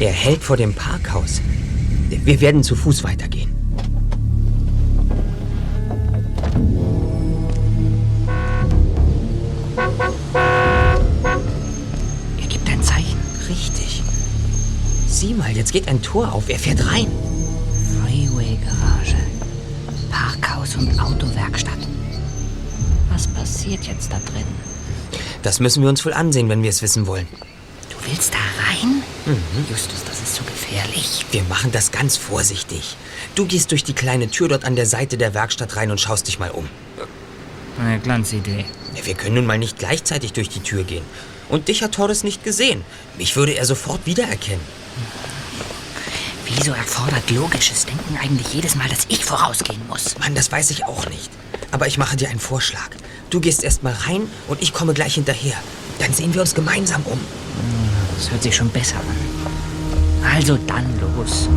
[0.00, 1.42] Er hält vor dem Parkhaus.
[2.08, 3.54] Wir werden zu Fuß weitergehen.
[12.40, 13.18] Er gibt ein Zeichen.
[13.46, 14.02] Richtig.
[15.06, 16.48] Sieh mal, jetzt geht ein Tor auf.
[16.48, 17.06] Er fährt rein.
[18.00, 19.16] Freeway-Garage.
[20.10, 21.78] Parkhaus und Autowerkstatt.
[23.12, 24.46] Was passiert jetzt da drin?
[25.42, 27.26] Das müssen wir uns wohl ansehen, wenn wir es wissen wollen.
[27.90, 29.02] Du willst da rein?
[29.68, 31.24] Justus, das ist zu gefährlich.
[31.30, 32.96] Wir machen das ganz vorsichtig.
[33.34, 36.26] Du gehst durch die kleine Tür dort an der Seite der Werkstatt rein und schaust
[36.26, 36.68] dich mal um.
[37.78, 38.64] Eine Glanzidee.
[39.02, 41.04] Wir können nun mal nicht gleichzeitig durch die Tür gehen.
[41.48, 42.84] Und dich hat Torres nicht gesehen.
[43.18, 44.64] Mich würde er sofort wiedererkennen.
[46.46, 50.18] Wieso erfordert logisches Denken eigentlich jedes Mal, dass ich vorausgehen muss?
[50.18, 51.30] Mann, das weiß ich auch nicht.
[51.70, 52.90] Aber ich mache dir einen Vorschlag.
[53.30, 55.56] Du gehst erst mal rein und ich komme gleich hinterher.
[56.00, 57.20] Dann sehen wir uns gemeinsam um.
[58.20, 60.30] Das hört sich schon besser an.
[60.36, 60.84] Also dann
[61.16, 61.48] los.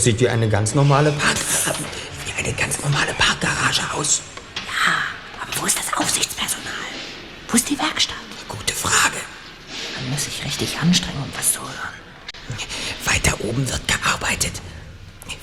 [0.00, 1.36] Das sieht wie eine ganz normale Park
[2.24, 4.22] wie eine ganz normale Parkgarage aus.
[4.56, 4.94] Ja,
[5.42, 6.72] aber wo ist das Aufsichtspersonal?
[7.48, 8.16] Wo ist die Werkstatt?
[8.48, 9.18] Gute Frage.
[9.96, 11.92] Man muss sich richtig anstrengen, um was zu hören.
[13.04, 14.52] Weiter oben wird gearbeitet.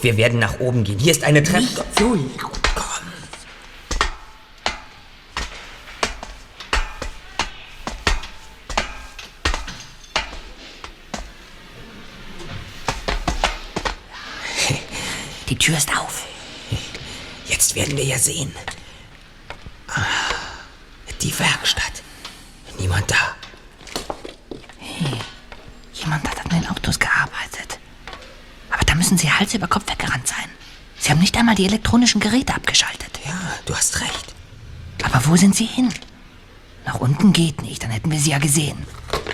[0.01, 0.97] Wir werden nach oben gehen.
[0.97, 1.85] Hier ist eine Treppe.
[1.99, 2.56] So Komm.
[31.57, 33.19] Die elektronischen Geräte abgeschaltet.
[33.25, 34.35] Ja, du hast recht.
[35.03, 35.89] Aber wo sind sie hin?
[36.85, 38.85] Nach unten geht nicht, dann hätten wir sie ja gesehen.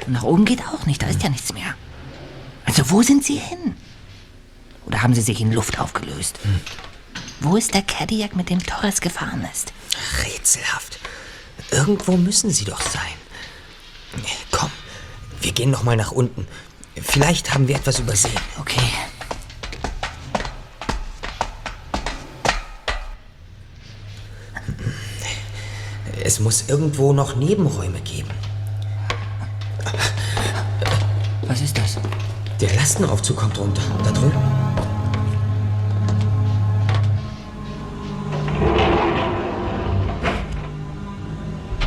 [0.06, 1.76] Und nach oben geht auch nicht, da ist ja nichts mehr.
[2.66, 3.76] Also wo sind sie hin?
[4.86, 6.40] Oder haben sie sich in Luft aufgelöst?
[7.40, 9.74] Wo ist der Cadillac, mit dem Torres gefahren ist?
[10.24, 11.00] Rätselhaft.
[11.72, 13.02] Irgendwo müssen sie doch sein.
[14.52, 14.72] Komm,
[15.42, 16.48] wir gehen noch mal nach unten.
[17.02, 18.40] Vielleicht haben wir etwas übersehen.
[18.60, 18.82] Okay.
[26.26, 28.30] Es muss irgendwo noch Nebenräume geben.
[31.42, 31.98] Was ist das?
[32.62, 33.82] Der Lastenaufzug kommt runter.
[34.06, 34.32] Da drüben.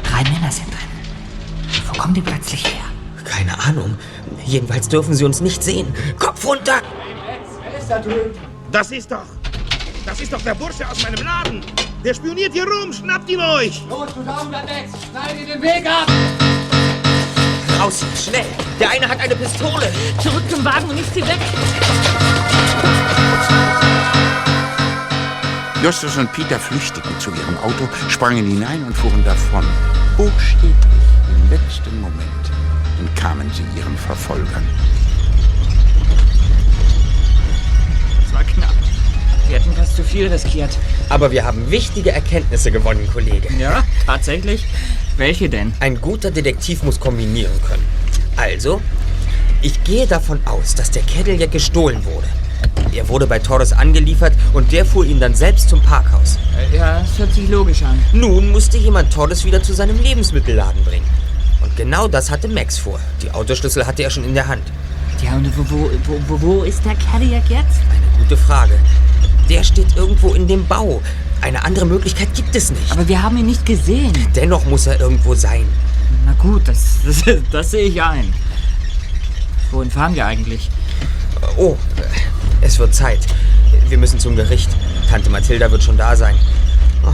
[0.03, 1.87] Drei Männer sind drin.
[1.87, 2.85] Wo kommen die plötzlich her?
[3.25, 3.97] Keine Ahnung.
[4.45, 5.95] Jedenfalls dürfen sie uns nicht sehen.
[6.19, 6.83] Kopf runter!
[8.71, 9.25] Das ist doch.
[10.05, 11.86] Das ist doch der Bursche aus meinem Laden.
[12.07, 12.93] Der spioniert hier rum.
[12.93, 13.83] Schnappt ihn euch.
[13.89, 16.07] Los, du Daumenblatt Schneid ihr den Weg ab!
[17.81, 18.47] Raus, schnell!
[18.79, 19.93] Der eine hat eine Pistole!
[20.23, 21.41] Zurück zum Wagen und nicht sie weg!
[25.83, 29.65] Justus und Peter flüchteten zu ihrem Auto, sprangen hinein und fuhren davon.
[30.17, 30.77] Buchstäblich
[31.35, 32.53] im letzten Moment
[33.01, 34.63] entkamen sie ihren Verfolgern.
[39.49, 40.77] Wir hätten fast zu viel riskiert.
[41.09, 43.49] Aber wir haben wichtige Erkenntnisse gewonnen, Kollege.
[43.59, 44.65] Ja, tatsächlich.
[45.17, 45.73] Welche denn?
[45.81, 47.85] Ein guter Detektiv muss kombinieren können.
[48.37, 48.83] Also,
[49.63, 52.27] ich gehe davon aus, dass der Cadillac gestohlen wurde.
[52.95, 56.39] Er wurde bei Torres angeliefert und der fuhr ihn dann selbst zum Parkhaus.
[56.75, 57.99] Ja, das hört sich logisch an.
[58.13, 61.07] Nun musste jemand Torres wieder zu seinem Lebensmittelladen bringen.
[61.63, 62.99] Und genau das hatte Max vor.
[63.23, 64.63] Die Autoschlüssel hatte er schon in der Hand.
[65.23, 67.81] Ja, und wo, wo, wo, wo, wo ist der Cadillac jetzt?
[67.91, 68.79] Eine gute Frage.
[69.49, 71.01] Der steht irgendwo in dem Bau.
[71.41, 72.91] Eine andere Möglichkeit gibt es nicht.
[72.93, 74.13] Aber wir haben ihn nicht gesehen.
[74.35, 75.67] Dennoch muss er irgendwo sein.
[76.25, 78.33] Na gut, das, das, das sehe ich ein.
[79.71, 80.71] Wohin fahren wir eigentlich?
[81.57, 81.77] Oh,
[82.61, 83.21] es wird Zeit.
[83.89, 84.71] Wir müssen zum Gericht.
[85.11, 86.35] Tante Mathilda wird schon da sein.
[87.05, 87.13] Oh,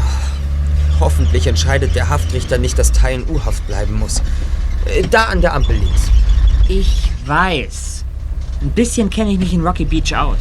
[1.00, 4.22] hoffentlich entscheidet der Haftrichter nicht, dass Ty in U-Haft bleiben muss.
[4.86, 6.02] Äh, Da an der Ampel links.
[6.68, 8.04] Ich weiß.
[8.62, 10.38] Ein bisschen kenne ich mich in Rocky Beach aus.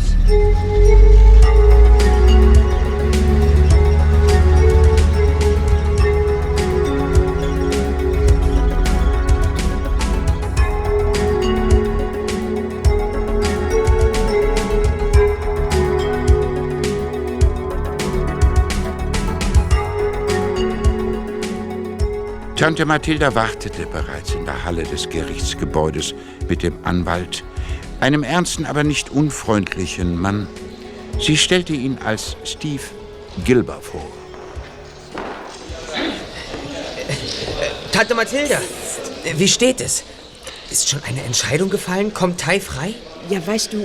[22.62, 26.14] Tante Mathilda wartete bereits in der Halle des Gerichtsgebäudes
[26.48, 27.44] mit dem Anwalt,
[28.00, 30.48] einem ernsten, aber nicht unfreundlichen Mann.
[31.20, 32.84] Sie stellte ihn als Steve
[33.46, 34.06] Gilber vor.
[37.92, 38.60] Tante Mathilda,
[39.38, 40.04] wie steht es?
[40.70, 42.14] Ist schon eine Entscheidung gefallen?
[42.14, 42.94] Kommt Ty frei?
[43.32, 43.78] Ja, weißt du,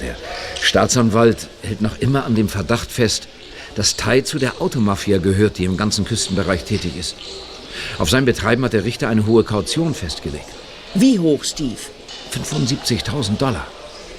[0.00, 0.16] Der
[0.62, 3.28] Staatsanwalt hält noch immer an dem Verdacht fest,
[3.74, 7.16] dass Tai zu der Automafia gehört, die im ganzen Küstenbereich tätig ist.
[7.98, 10.46] Auf sein Betreiben hat der Richter eine hohe Kaution festgelegt.
[10.94, 11.76] wie hoch, Steve?
[12.32, 13.66] 75.000 Dollar.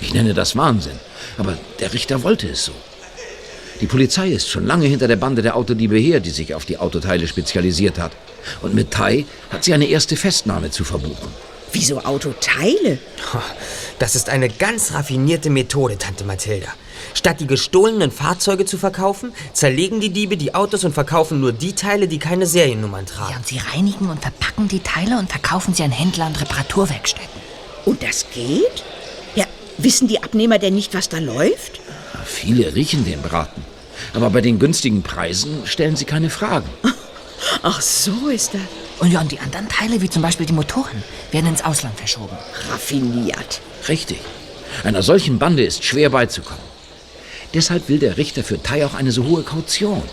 [0.02, 1.00] Ich nenne das Wahnsinn,
[1.38, 2.74] aber der Richter wollte es so.
[3.82, 6.78] Die Polizei ist schon lange hinter der Bande der Autodiebe her, die sich auf die
[6.78, 8.13] Autoteile spezialisiert hat.
[8.62, 11.28] Und mit Tai hat sie eine erste Festnahme zu verbuchen.
[11.74, 13.00] Wieso Autoteile?
[14.00, 16.70] Das ist eine ganz raffinierte Methode, Tante Mathilda.
[17.13, 21.74] Statt die gestohlenen Fahrzeuge zu verkaufen, zerlegen die Diebe die Autos und verkaufen nur die
[21.74, 23.32] Teile, die keine Seriennummern tragen.
[23.32, 27.41] Ja, und sie reinigen und verpacken die Teile und verkaufen sie an Händler und Reparaturwerkstätten.
[27.86, 28.84] Und das geht?
[29.36, 29.46] Ja,
[29.78, 31.80] wissen die Abnehmer denn nicht, was da läuft?
[32.26, 33.63] Viele riechen den Braten.
[34.13, 36.70] Aber bei den günstigen Preisen stellen sie keine Fragen.
[37.62, 38.62] Ach, so ist das.
[39.00, 42.36] Und ja, und die anderen Teile, wie zum Beispiel die Motoren, werden ins Ausland verschoben.
[42.72, 43.62] Raffiniert.
[43.88, 44.20] Richtig.
[44.84, 46.75] Einer solchen Bande ist schwer beizukommen.
[47.56, 50.04] Deshalb will der Richter für Tai auch eine so hohe Kaution.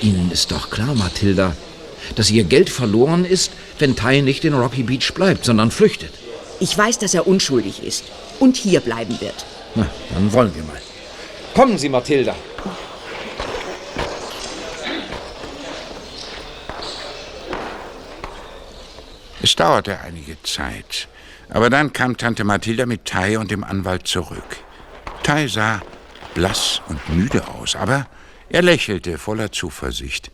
[0.00, 1.54] Äh, Ihnen ist doch klar, Mathilda,
[2.14, 6.12] dass Ihr Geld verloren ist, wenn Tai nicht in Rocky Beach bleibt, sondern flüchtet.
[6.58, 8.04] Ich weiß, dass er unschuldig ist
[8.40, 9.44] und hier bleiben wird.
[9.74, 10.80] Na, dann wollen wir mal.
[11.54, 12.34] Kommen Sie, Mathilda.
[19.42, 21.08] Es dauerte einige Zeit,
[21.50, 24.56] aber dann kam Tante Mathilda mit Tai und dem Anwalt zurück.
[25.22, 25.82] Tai sah
[26.36, 28.06] blass und müde aus, aber
[28.50, 30.30] er lächelte voller Zuversicht.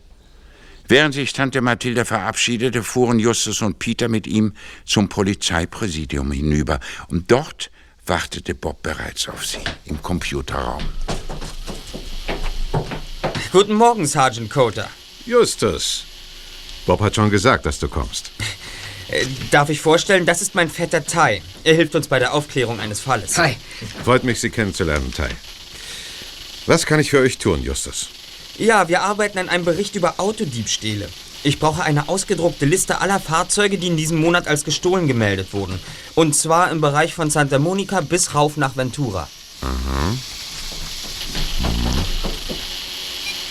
[0.89, 4.51] Während sich Tante Mathilda verabschiedete, fuhren Justus und Peter mit ihm
[4.85, 7.71] zum Polizeipräsidium hinüber, und dort
[8.05, 10.83] wartete Bob bereits auf sie im Computerraum.
[13.53, 14.89] Guten Morgen, Sergeant Coulter.
[15.25, 16.03] Justus.
[16.85, 18.31] Bob hat schon gesagt, dass du kommst.
[19.07, 21.41] Äh, Darf ich vorstellen, das ist mein Vetter Ty.
[21.63, 23.37] Er hilft uns bei der Aufklärung eines Falles.
[23.37, 23.55] Hi.
[24.03, 25.29] Freut mich, Sie kennenzulernen, Tai.
[26.65, 28.09] Was kann ich für euch tun, Justus?
[28.57, 31.09] Ja, wir arbeiten an einem Bericht über Autodiebstähle.
[31.43, 35.77] Ich brauche eine ausgedruckte Liste aller Fahrzeuge, die in diesem Monat als gestohlen gemeldet wurden.
[36.15, 39.27] Und zwar im Bereich von Santa Monica bis rauf nach Ventura.
[39.61, 40.15] Aha.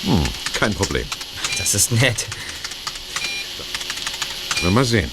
[0.05, 1.05] Hm, kein Problem.
[1.59, 2.27] Das ist nett.
[4.63, 5.11] Na, mal sehen.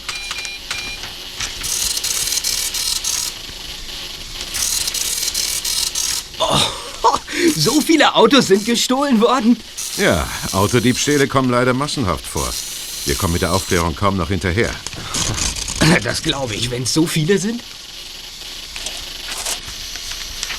[6.40, 6.60] Oh,
[7.60, 9.58] so viele Autos sind gestohlen worden.
[9.98, 12.50] Ja, Autodiebstähle kommen leider massenhaft vor.
[13.06, 14.72] Wir kommen mit der Aufklärung kaum noch hinterher.
[16.04, 17.62] Das glaube ich, wenn es so viele sind.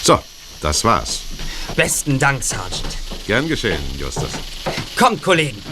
[0.02, 0.18] So,
[0.60, 1.20] das war's.
[1.76, 2.96] Besten Dank, Sergeant.
[3.26, 4.30] Gern geschehen, Justus.
[4.96, 5.62] Kommt, Kollegen.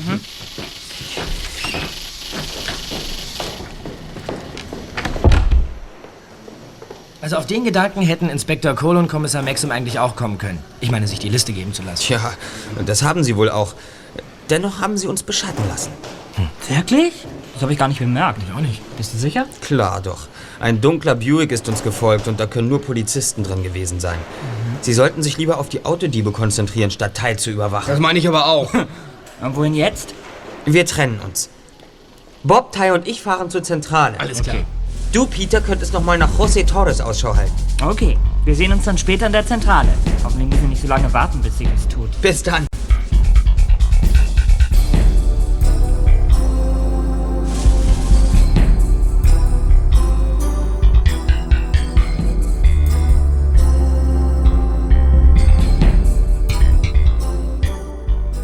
[7.28, 10.60] Also auf den Gedanken hätten Inspektor Cole und Kommissar Maxim eigentlich auch kommen können.
[10.80, 12.02] Ich meine, sich die Liste geben zu lassen.
[12.02, 12.32] Tja,
[12.78, 13.74] und das haben sie wohl auch.
[14.48, 15.90] Dennoch haben sie uns beschatten lassen.
[16.70, 17.12] Wirklich?
[17.52, 18.40] Das habe ich gar nicht bemerkt.
[18.42, 18.80] Ich auch nicht.
[18.96, 19.44] Bist du sicher?
[19.60, 20.26] Klar doch.
[20.58, 24.16] Ein dunkler Buick ist uns gefolgt und da können nur Polizisten drin gewesen sein.
[24.80, 27.90] Sie sollten sich lieber auf die Autodiebe konzentrieren, statt Teil zu überwachen.
[27.90, 28.72] Das meine ich aber auch.
[29.42, 30.14] Und wohin jetzt?
[30.64, 31.50] Wir trennen uns.
[32.42, 34.18] Bob, Ty und ich fahren zur Zentrale.
[34.18, 34.64] Alles klar.
[35.10, 37.54] Du, Peter, könntest noch mal nach José Torres Ausschau halten.
[37.82, 39.88] Okay, wir sehen uns dann später in der Zentrale.
[40.22, 42.10] Hoffentlich müssen wir nicht so lange warten, bis sie es tut.
[42.20, 42.67] Bis dann.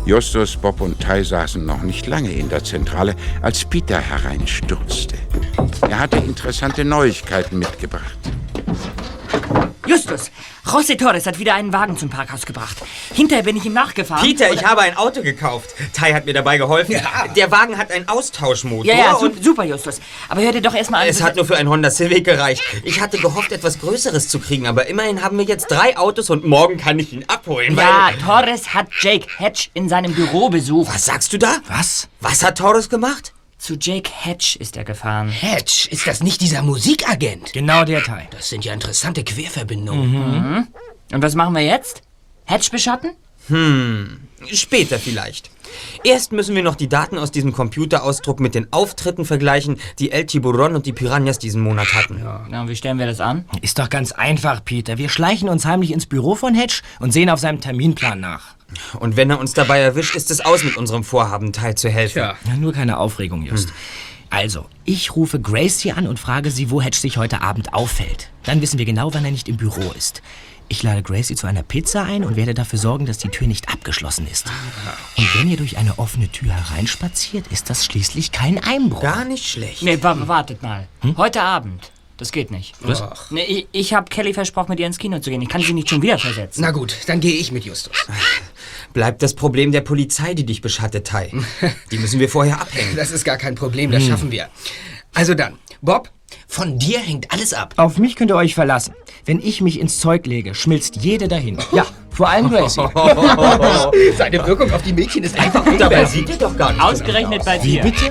[0.06, 5.16] Justus, Bob und Ty saßen noch nicht lange in der Zentrale, als Peter hereinstürzte.
[5.80, 8.18] Er hatte interessante Neuigkeiten mitgebracht.
[9.86, 10.30] Justus,
[10.64, 12.76] José Torres hat wieder einen Wagen zum Parkhaus gebracht.
[13.12, 14.26] Hinterher bin ich ihm nachgefahren.
[14.26, 15.70] Peter, ich habe ein Auto gekauft.
[15.92, 16.96] Ty hat mir dabei geholfen.
[17.36, 18.86] Der Wagen hat einen Austauschmotor.
[18.86, 20.00] Ja, ja, su und super, Justus.
[20.28, 21.08] Aber hör dir doch erstmal an.
[21.08, 22.62] es hat nur für ein Honda Civic gereicht.
[22.82, 26.44] Ich hatte gehofft, etwas Größeres zu kriegen, aber immerhin haben wir jetzt drei Autos und
[26.44, 27.76] morgen kann ich ihn abholen.
[27.76, 30.92] Ja, weil Torres hat Jake Hatch in seinem Büro besucht.
[30.94, 31.58] Was sagst du da?
[31.68, 32.08] Was?
[32.20, 33.32] Was hat Torres gemacht?
[33.64, 35.30] Zu Jake Hatch ist er gefahren.
[35.30, 37.54] Hatch, ist das nicht dieser Musikagent?
[37.54, 38.28] Genau der Teil.
[38.30, 40.10] Das sind ja interessante Querverbindungen.
[40.10, 40.66] Mhm.
[41.10, 42.02] Und was machen wir jetzt?
[42.44, 43.12] Hatch beschatten?
[43.48, 44.20] Hm,
[44.52, 45.50] später vielleicht.
[46.04, 50.26] Erst müssen wir noch die Daten aus diesem Computerausdruck mit den Auftritten vergleichen, die El
[50.26, 52.22] Tiburon und die Piranhas diesen Monat hatten.
[52.50, 53.46] Na, und wie stellen wir das an?
[53.62, 54.98] Ist doch ganz einfach, Peter.
[54.98, 58.53] Wir schleichen uns heimlich ins Büro von Hedge und sehen auf seinem Terminplan nach.
[58.98, 62.22] Und wenn er uns dabei erwischt, ist es aus mit unserem Vorhaben, teilzuhelfen.
[62.22, 62.36] Ja.
[62.44, 63.72] Na, nur keine Aufregung, Just.
[64.30, 68.30] Also, ich rufe Gracie an und frage sie, wo Hedge sich heute Abend auffällt.
[68.42, 70.22] Dann wissen wir genau, wann er nicht im Büro ist.
[70.68, 73.68] Ich lade Gracie zu einer Pizza ein und werde dafür sorgen, dass die Tür nicht
[73.68, 74.46] abgeschlossen ist.
[75.16, 79.02] Und wenn ihr durch eine offene Tür hereinspaziert, ist das schließlich kein Einbruch.
[79.02, 79.82] Gar nicht schlecht.
[79.82, 80.88] Nee, wa wartet mal.
[81.16, 81.92] Heute Abend.
[82.16, 82.74] Das geht nicht.
[82.80, 83.02] Was?
[83.30, 85.42] Nee, ich, ich habe Kelly versprochen, mit ihr ins Kino zu gehen.
[85.42, 86.60] Ich kann sie nicht schon wieder versetzen.
[86.60, 88.06] Na gut, dann gehe ich mit Justus.
[88.92, 91.32] Bleibt das Problem der Polizei, die dich beschattet, Ty.
[91.90, 92.94] Die müssen wir vorher abhängen.
[92.94, 94.10] Das ist gar kein Problem, das Hm.
[94.10, 94.48] schaffen wir.
[95.12, 96.08] Also dann, Bob,
[96.46, 97.74] von dir hängt alles ab.
[97.78, 98.94] Auf mich könnt ihr euch verlassen.
[99.24, 101.58] Wenn ich mich ins Zeug lege, schmilzt jede dahin.
[101.72, 102.80] Ja, vor allem Gracie.
[104.16, 107.60] Seine Wirkung auf die Mädchen ist einfach Dabei sieht ihr doch gar nicht Ausgerechnet bei
[107.64, 107.82] Wie dir.
[107.82, 108.10] bitte?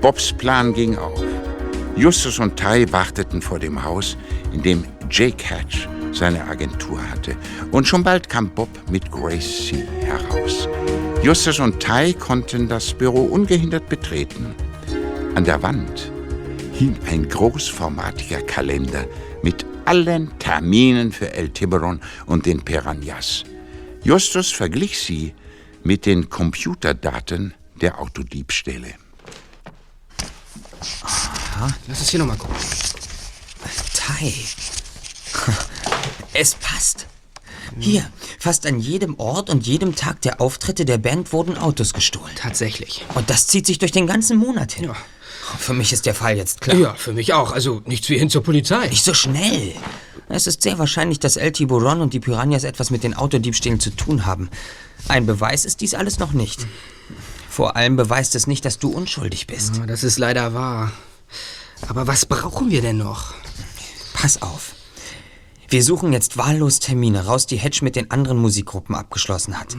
[0.00, 1.22] Bobs Plan ging auf.
[1.94, 4.16] Justus und Ty warteten vor dem Haus,
[4.50, 7.36] in dem Jake Hatch seine Agentur hatte.
[7.70, 10.66] Und schon bald kam Bob mit Gracie heraus.
[11.22, 14.54] Justus und Ty konnten das Büro ungehindert betreten.
[15.34, 16.10] An der Wand
[16.72, 19.04] hing ein großformatiger Kalender
[19.42, 23.44] mit allen Terminen für El Tiburon und den Piranhas.
[24.02, 25.34] Justus verglich sie
[25.84, 28.94] mit den Computerdaten der Autodiebstähle.
[31.88, 32.56] Lass es hier nochmal gucken.
[33.94, 34.34] Ty.
[36.32, 37.06] Es passt.
[37.78, 38.08] Hier,
[38.38, 42.32] fast an jedem Ort und jedem Tag der Auftritte der Band wurden Autos gestohlen.
[42.36, 43.04] Tatsächlich.
[43.14, 44.90] Und das zieht sich durch den ganzen Monat hin.
[45.58, 46.76] Für mich ist der Fall jetzt klar.
[46.76, 47.52] Ja, für mich auch.
[47.52, 48.88] Also nichts wie hin zur Polizei.
[48.88, 49.74] Nicht so schnell.
[50.28, 53.90] Es ist sehr wahrscheinlich, dass El Tiburon und die Piranhas etwas mit den Autodiebstählen zu
[53.90, 54.48] tun haben.
[55.08, 56.66] Ein Beweis ist dies alles noch nicht.
[57.50, 59.78] Vor allem beweist es nicht, dass du unschuldig bist.
[59.78, 60.92] Ja, das ist leider wahr.
[61.88, 63.34] Aber was brauchen wir denn noch?
[64.12, 64.76] Pass auf.
[65.68, 69.76] Wir suchen jetzt wahllos Termine raus, die Hedge mit den anderen Musikgruppen abgeschlossen hat.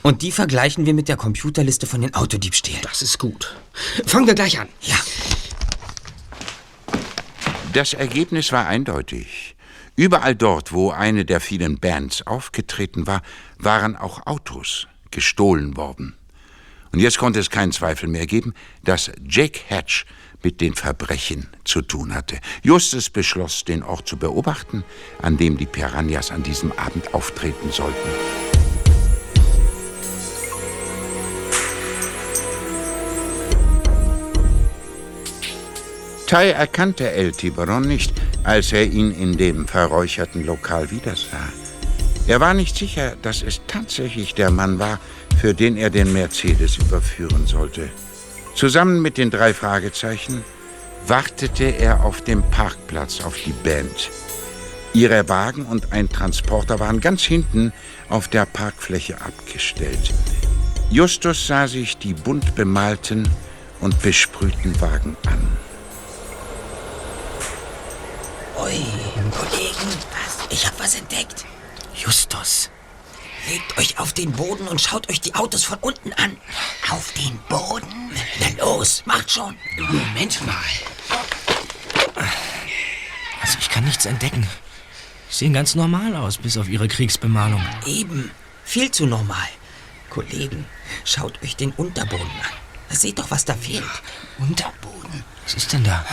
[0.00, 2.80] Und die vergleichen wir mit der Computerliste von den Autodiebstählen.
[2.82, 3.54] Das ist gut.
[4.06, 4.68] Fangen wir gleich an.
[4.80, 4.96] Ja.
[7.74, 9.56] Das Ergebnis war eindeutig.
[9.94, 13.20] Überall dort, wo eine der vielen Bands aufgetreten war,
[13.58, 16.16] waren auch Autos gestohlen worden.
[16.92, 20.06] Und jetzt konnte es keinen Zweifel mehr geben, dass Jake Hatch
[20.42, 22.38] mit den Verbrechen zu tun hatte.
[22.62, 24.84] Justus beschloss, den Ort zu beobachten,
[25.20, 28.08] an dem die Piranhas an diesem Abend auftreten sollten.
[36.26, 38.12] Ty erkannte El Tiburon nicht,
[38.44, 41.52] als er ihn in dem verräucherten Lokal wiedersah.
[42.28, 45.00] Er war nicht sicher, dass es tatsächlich der Mann war,
[45.40, 47.88] für den er den Mercedes überführen sollte.
[48.54, 50.44] Zusammen mit den drei Fragezeichen
[51.06, 54.10] wartete er auf dem Parkplatz auf die Band.
[54.92, 57.72] Ihre Wagen und ein Transporter waren ganz hinten
[58.10, 60.12] auf der Parkfläche abgestellt.
[60.90, 63.26] Justus sah sich die bunt bemalten
[63.80, 65.56] und besprühten Wagen an.
[68.58, 68.84] Ui,
[69.30, 70.48] Kollegen, was?
[70.50, 71.46] Ich hab was entdeckt.
[71.94, 72.70] Justus.
[73.48, 76.36] Legt euch auf den Boden und schaut euch die Autos von unten an.
[76.90, 78.10] Auf den Boden?
[78.40, 79.56] Na los, macht schon.
[79.78, 80.54] Moment mal.
[83.40, 84.46] Also ich kann nichts entdecken.
[85.28, 87.64] Sehen ganz normal aus, bis auf ihre Kriegsbemalung.
[87.86, 88.30] Eben.
[88.64, 89.48] Viel zu normal.
[90.10, 90.66] Kollegen,
[91.04, 92.96] schaut euch den Unterboden an.
[92.96, 93.84] Seht doch, was da fehlt.
[94.38, 95.24] Unterboden?
[95.44, 96.04] Was ist denn da?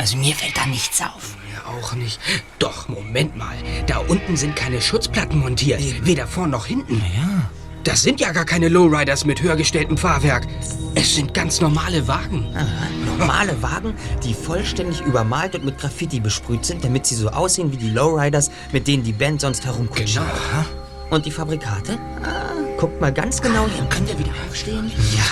[0.00, 1.36] Also mir fällt da nichts auf.
[1.46, 2.18] Mir auch nicht.
[2.58, 3.54] Doch, Moment mal.
[3.86, 5.82] Da unten sind keine Schutzplatten montiert.
[6.06, 7.02] Weder vorn noch hinten.
[7.14, 7.50] Ja.
[7.84, 10.46] Das sind ja gar keine Lowriders mit höher gestelltem Fahrwerk.
[10.94, 12.46] Es sind ganz normale Wagen.
[13.18, 13.92] Normale Wagen,
[14.24, 18.50] die vollständig übermalt und mit Graffiti besprüht sind, damit sie so aussehen wie die Lowriders,
[18.72, 20.24] mit denen die Band sonst herumkutschiert.
[21.10, 21.98] Und die Fabrikate?
[22.22, 23.86] Ah, guckt mal ganz genau hin.
[23.90, 24.90] Könnt ihr wieder aufstehen?
[25.14, 25.24] Ja.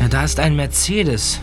[0.00, 1.40] Ja, da ist ein Mercedes.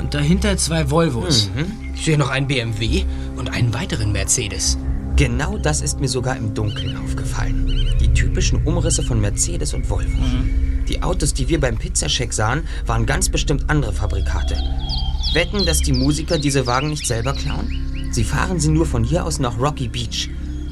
[0.00, 1.50] Und dahinter zwei Volvos.
[1.94, 3.04] Ich sehe noch einen BMW
[3.36, 4.78] und einen weiteren Mercedes.
[5.16, 7.94] Genau das ist mir sogar im Dunkeln aufgefallen.
[8.00, 10.22] Die typischen Umrisse von Mercedes und Volvo.
[10.88, 14.56] Die Autos, die wir beim Pizzascheck sahen, waren ganz bestimmt andere Fabrikate.
[15.34, 18.08] Wetten, dass die Musiker diese Wagen nicht selber klauen?
[18.10, 20.30] Sie fahren sie nur von hier aus nach Rocky Beach.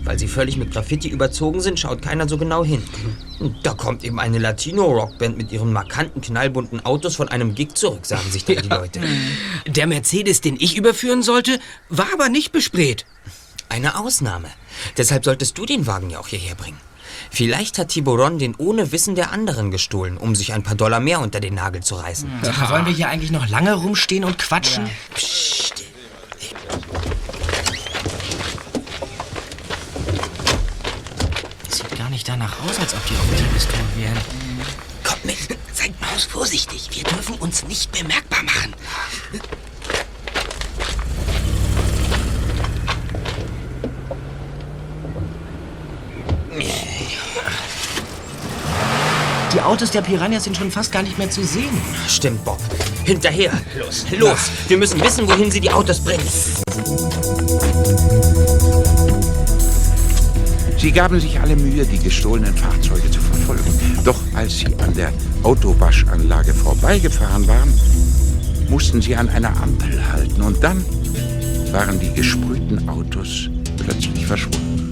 [0.09, 2.83] Weil sie völlig mit Graffiti überzogen sind, schaut keiner so genau hin.
[3.41, 8.07] Und da kommt eben eine Latino-Rockband mit ihren markanten, knallbunten Autos von einem Gig zurück,
[8.07, 9.01] sagen sich dann die Leute.
[9.67, 13.05] Der Mercedes, den ich überführen sollte, war aber nicht besprayt.
[13.69, 14.49] Eine Ausnahme.
[14.97, 16.81] Deshalb solltest du den Wagen ja auch hierher bringen.
[17.31, 21.21] Vielleicht hat Tiburon den ohne Wissen der anderen gestohlen, um sich ein paar Dollar mehr
[21.21, 22.31] unter den Nagel zu reißen.
[22.71, 24.89] Wollen wir hier eigentlich noch lange rumstehen und quatschen?
[25.13, 25.85] Psst.
[31.69, 34.19] Sieht gar nicht danach aus, als ob die auf Diebestour wären.
[35.05, 35.37] Kommt mit.
[35.73, 36.89] Seid Maus vorsichtig.
[36.91, 38.75] Wir dürfen uns nicht bemerkbar machen.
[49.53, 51.81] Die Autos der Piranhas sind schon fast gar nicht mehr zu sehen.
[52.09, 52.59] Stimmt, Bob.
[53.05, 53.53] Hinterher.
[53.79, 54.05] Los.
[54.11, 54.51] Los.
[54.67, 56.27] Wir müssen wissen, wohin sie die Autos bringen.
[60.79, 63.65] Sie gaben sich alle Mühe, die gestohlenen Fahrzeuge zu verfolgen.
[64.05, 65.13] Doch als sie an der
[65.43, 67.73] Autowaschanlage vorbeigefahren waren,
[68.71, 70.41] mussten sie an einer Ampel halten.
[70.41, 70.85] Und dann
[71.73, 74.88] waren die gesprühten Autos plötzlich verschwunden.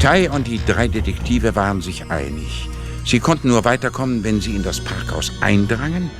[0.00, 2.70] Tai und die drei Detektive waren sich einig.
[3.04, 6.10] Sie konnten nur weiterkommen, wenn sie in das Parkhaus eindrangen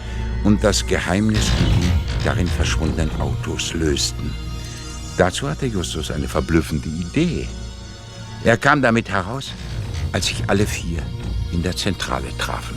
[0.44, 4.34] und das Geheimnis um die darin verschwundenen Autos lösten.
[5.16, 7.48] Dazu hatte Justus eine verblüffende Idee.
[8.44, 9.52] Er kam damit heraus,
[10.12, 11.02] als sich alle vier
[11.50, 12.76] in der Zentrale trafen.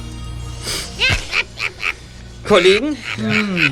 [2.47, 2.95] Kollegen,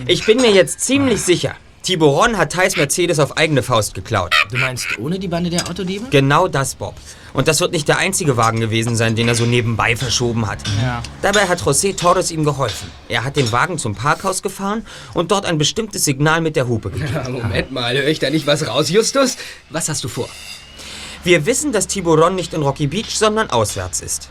[0.06, 1.56] ich bin mir jetzt ziemlich sicher.
[1.84, 4.36] Tiburon hat Thais Mercedes auf eigene Faust geklaut.
[4.52, 6.06] Du meinst ohne die Bande der Autodiebe?
[6.12, 6.94] Genau das, Bob.
[7.34, 10.60] Und das wird nicht der einzige Wagen gewesen sein, den er so nebenbei verschoben hat.
[10.80, 11.02] Ja.
[11.24, 12.92] Dabei hat José Torres ihm geholfen.
[13.10, 16.92] Er hat den Wagen zum Parkhaus gefahren und dort ein bestimmtes Signal mit der Hupe
[16.92, 17.14] gegeben.
[17.14, 19.38] Ja, Moment mal, höre ich da nicht was raus, Justus?
[19.72, 20.30] Was hast du vor?
[21.24, 24.30] Wir wissen, dass Tiburon nicht in Rocky Beach, sondern auswärts ist.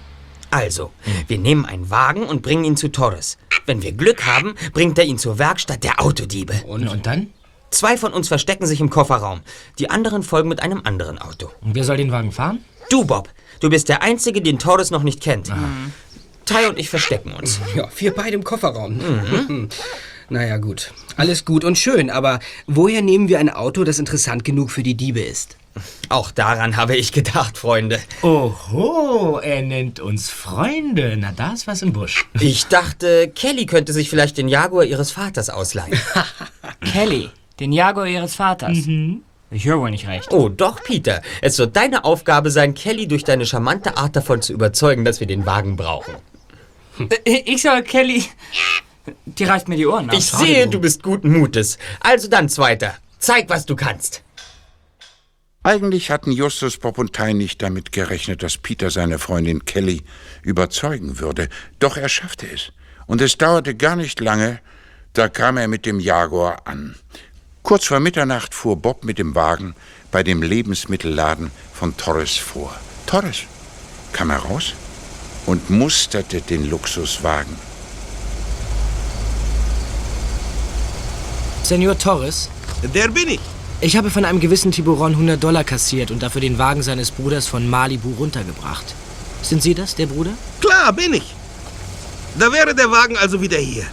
[0.53, 0.93] Also,
[1.27, 3.39] wir nehmen einen Wagen und bringen ihn zu Torres.
[3.67, 6.55] Wenn wir Glück haben, bringt er ihn zur Werkstatt der Autodiebe.
[6.67, 7.33] Und, und dann?
[7.71, 9.41] Zwei von uns verstecken sich im Kofferraum.
[9.79, 11.51] Die anderen folgen mit einem anderen Auto.
[11.61, 12.65] Und wer soll den Wagen fahren?
[12.91, 13.29] Du, Bob.
[13.61, 15.53] Du bist der Einzige, den Torres noch nicht kennt.
[16.45, 17.61] Tai und ich verstecken uns.
[17.77, 18.99] Ja, wir beide im Kofferraum.
[20.29, 20.93] naja, gut.
[21.17, 24.95] Alles gut und schön, aber woher nehmen wir ein Auto, das interessant genug für die
[24.97, 25.57] Diebe ist?
[26.09, 28.01] Auch daran habe ich gedacht, Freunde.
[28.23, 31.17] Oho, er nennt uns Freunde.
[31.17, 32.27] Na, da ist was im Busch.
[32.41, 35.97] Ich dachte, Kelly könnte sich vielleicht den Jaguar ihres Vaters ausleihen.
[36.93, 37.31] Kelly,
[37.61, 38.87] den Jaguar ihres Vaters.
[38.87, 39.23] Mhm.
[39.53, 40.33] Ich höre wohl nicht recht.
[40.33, 41.23] Oh, doch, Peter.
[41.43, 45.27] Es wird deine Aufgabe sein, Kelly durch deine charmante Art davon zu überzeugen, dass wir
[45.27, 46.15] den Wagen brauchen.
[47.25, 48.25] Äh, Ich soll Kelly.
[49.25, 50.15] Die reißt mir die Ohren ab.
[50.17, 51.79] Ich sehe, du bist guten Mutes.
[52.01, 52.95] Also dann, Zweiter.
[53.19, 54.23] Zeig, was du kannst.
[55.63, 60.03] Eigentlich hatten Justus, Bob und Tai nicht damit gerechnet, dass Peter seine Freundin Kelly
[60.43, 61.49] überzeugen würde.
[61.81, 62.73] Doch er schaffte es.
[63.07, 64.61] Und es dauerte gar nicht lange,
[65.13, 66.95] da kam er mit dem Jaguar an.
[67.71, 69.77] Kurz vor Mitternacht fuhr Bob mit dem Wagen
[70.11, 72.75] bei dem Lebensmittelladen von Torres vor.
[73.07, 73.43] Torres
[74.13, 74.73] kam heraus
[75.47, 77.55] und musterte den Luxuswagen.
[81.63, 82.49] Senor Torres?
[82.93, 83.41] Der bin ich.
[83.81, 87.47] Ich habe von einem gewissen Tiburon 100 Dollar kassiert und dafür den Wagen seines Bruders
[87.47, 88.97] von Malibu runtergebracht.
[89.43, 90.33] Sind Sie das, der Bruder?
[90.61, 91.37] Klar, bin ich.
[92.37, 93.87] Da wäre der Wagen also wieder hier.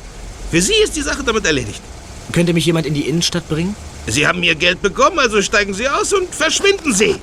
[0.49, 1.83] Für Sie ist die Sache damit erledigt.
[2.31, 3.75] Könnte mich jemand in die Innenstadt bringen?
[4.05, 7.15] Sie haben Ihr Geld bekommen, also steigen Sie aus und verschwinden Sie.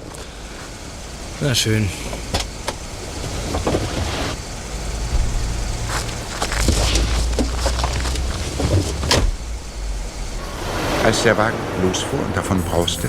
[1.40, 1.88] Na schön.
[11.04, 13.08] Als der Wagen losfuhr und davon brauste,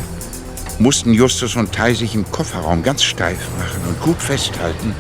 [0.80, 4.94] mussten Justus und Tai sich im Kofferraum ganz steif machen und gut festhalten,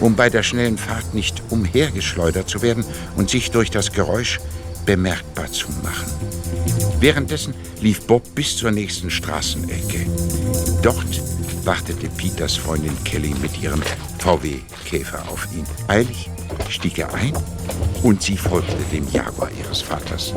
[0.00, 2.84] um bei der schnellen Fahrt nicht umhergeschleudert zu werden
[3.16, 4.40] und sich durch das Geräusch
[4.88, 6.10] bemerkbar zu machen.
[6.98, 10.06] Währenddessen lief Bob bis zur nächsten Straßenecke.
[10.82, 11.20] Dort
[11.62, 13.82] wartete Peters Freundin Kelly mit ihrem
[14.18, 15.66] VW-Käfer auf ihn.
[15.88, 16.30] Eilig
[16.70, 17.34] stieg er ein
[18.02, 20.32] und sie folgte dem Jaguar ihres Vaters.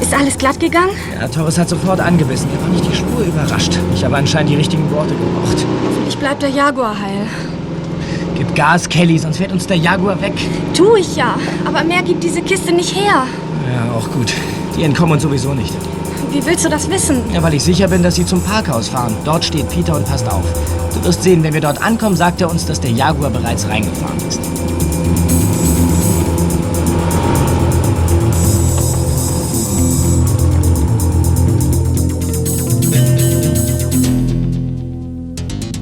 [0.00, 0.96] Ist alles glatt gegangen?
[1.20, 2.48] Ja, Torres hat sofort angebissen.
[2.54, 3.76] Er war nicht die Spur überrascht.
[3.92, 5.66] Ich habe anscheinend die richtigen Worte gebraucht.
[6.08, 7.26] Ich bleib der Jaguar heil.
[8.36, 10.34] Gib Gas, Kelly, sonst fährt uns der Jaguar weg.
[10.74, 13.26] Tu ich ja, aber mehr gibt diese Kiste nicht her.
[13.72, 14.32] Ja, auch gut.
[14.76, 15.72] Die entkommen uns sowieso nicht.
[16.30, 17.22] Wie willst du das wissen?
[17.32, 19.16] Ja, weil ich sicher bin, dass sie zum Parkhaus fahren.
[19.24, 20.44] Dort steht Peter und passt auf.
[20.92, 24.18] Du wirst sehen, wenn wir dort ankommen, sagt er uns, dass der Jaguar bereits reingefahren
[24.28, 24.40] ist.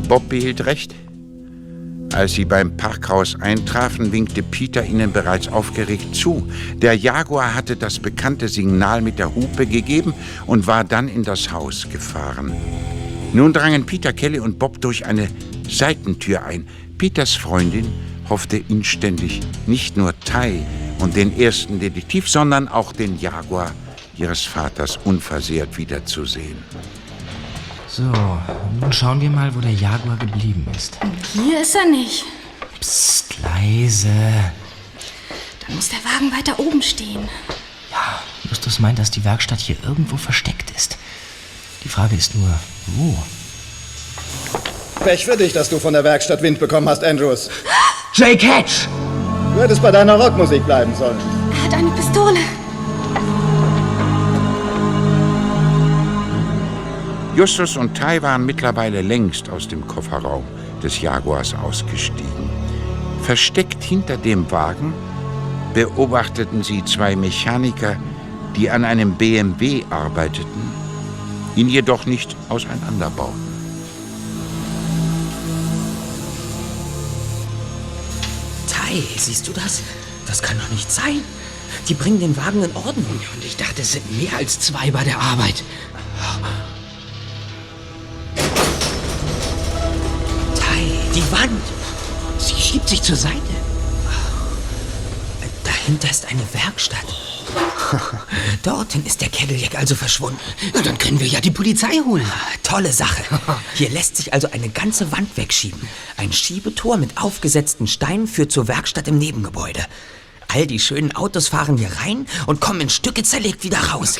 [0.08, 0.94] Bob behielt recht.
[2.14, 6.48] Als sie beim Parkhaus eintrafen, winkte Peter ihnen bereits aufgeregt zu.
[6.76, 10.14] Der Jaguar hatte das bekannte Signal mit der Hupe gegeben
[10.46, 12.52] und war dann in das Haus gefahren.
[13.32, 15.28] Nun drangen Peter, Kelly und Bob durch eine
[15.68, 16.68] Seitentür ein.
[16.98, 17.88] Peters Freundin
[18.28, 20.64] hoffte inständig, nicht nur Tai
[21.00, 23.72] und den ersten Detektiv, sondern auch den Jaguar
[24.16, 26.58] ihres Vaters unversehrt wiederzusehen.
[27.96, 28.02] So,
[28.80, 30.98] nun schauen wir mal, wo der Jaguar geblieben ist.
[31.32, 32.24] Hier ist er nicht.
[32.80, 34.08] Psst, leise.
[35.64, 37.28] Dann muss der Wagen weiter oben stehen.
[38.50, 40.98] Justus meint, dass die Werkstatt hier irgendwo versteckt ist.
[41.84, 42.48] Die Frage ist nur,
[42.96, 43.16] wo?
[45.04, 47.48] Pech für dich, dass du von der Werkstatt Wind bekommen hast, Andrews.
[48.12, 48.88] Jake Hatch!
[49.54, 51.20] Du hättest bei deiner Rockmusik bleiben sollen.
[51.52, 52.40] Er hat eine Pistole.
[57.36, 60.44] Justus und Tai waren mittlerweile längst aus dem Kofferraum
[60.84, 62.48] des Jaguars ausgestiegen.
[63.22, 64.94] Versteckt hinter dem Wagen
[65.74, 67.96] beobachteten sie zwei Mechaniker,
[68.54, 70.62] die an einem BMW arbeiteten,
[71.56, 73.42] ihn jedoch nicht auseinanderbauten.
[78.68, 79.82] Tai, siehst du das?
[80.28, 81.20] Das kann doch nicht sein.
[81.88, 83.20] Die bringen den Wagen in Ordnung.
[83.34, 85.64] Und ich dachte, es sind mehr als zwei bei der Arbeit.
[91.34, 91.62] Wand.
[92.38, 93.40] Sie schiebt sich zur Seite.
[95.64, 97.04] Dahinter ist eine Werkstatt.
[98.62, 100.40] Dorthin ist der Cadillac also verschwunden.
[100.72, 102.26] Na, dann können wir ja die Polizei holen.
[102.62, 103.22] Tolle Sache.
[103.74, 105.86] Hier lässt sich also eine ganze Wand wegschieben.
[106.16, 109.84] Ein Schiebetor mit aufgesetzten Steinen führt zur Werkstatt im Nebengebäude.
[110.48, 114.16] All die schönen Autos fahren hier rein und kommen in Stücke zerlegt wieder raus.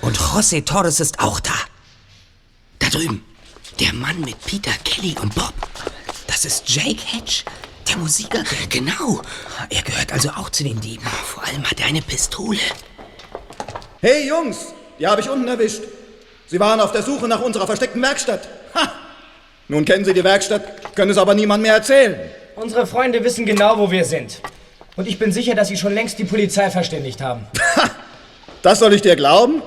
[0.00, 1.54] Und José Torres ist auch da.
[2.78, 3.24] Da drüben.
[3.78, 5.54] Der Mann mit Peter, Kelly und Bob.
[6.42, 7.44] Das ist Jake Hatch,
[7.86, 8.42] der Musiker.
[8.70, 9.20] Genau.
[9.68, 11.04] Er gehört also auch zu den Dieben.
[11.04, 12.58] Vor allem hat er eine Pistole.
[14.00, 15.82] Hey Jungs, die habe ich unten erwischt.
[16.46, 18.48] Sie waren auf der Suche nach unserer versteckten Werkstatt.
[18.74, 18.90] Ha!
[19.68, 22.18] Nun kennen Sie die Werkstatt, können es aber niemand mehr erzählen.
[22.56, 24.40] Unsere Freunde wissen genau, wo wir sind.
[24.96, 27.46] Und ich bin sicher, dass sie schon längst die Polizei verständigt haben.
[28.62, 29.62] Das soll ich dir glauben?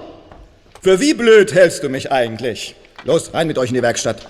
[0.81, 2.75] Für wie blöd hältst du mich eigentlich?
[3.05, 4.27] Los, rein mit euch in die Werkstatt.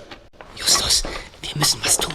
[0.56, 1.02] Justus,
[1.42, 2.13] wir müssen was tun.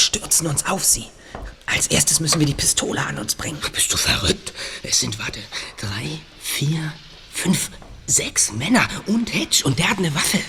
[0.00, 1.06] Stürzen uns auf sie.
[1.66, 3.58] Als erstes müssen wir die Pistole an uns bringen.
[3.72, 4.52] Bist du verrückt?
[4.82, 5.40] Es sind, warte,
[5.78, 6.92] drei, vier,
[7.32, 7.70] fünf,
[8.06, 10.40] sechs Männer und Hedge und der hat eine Waffe.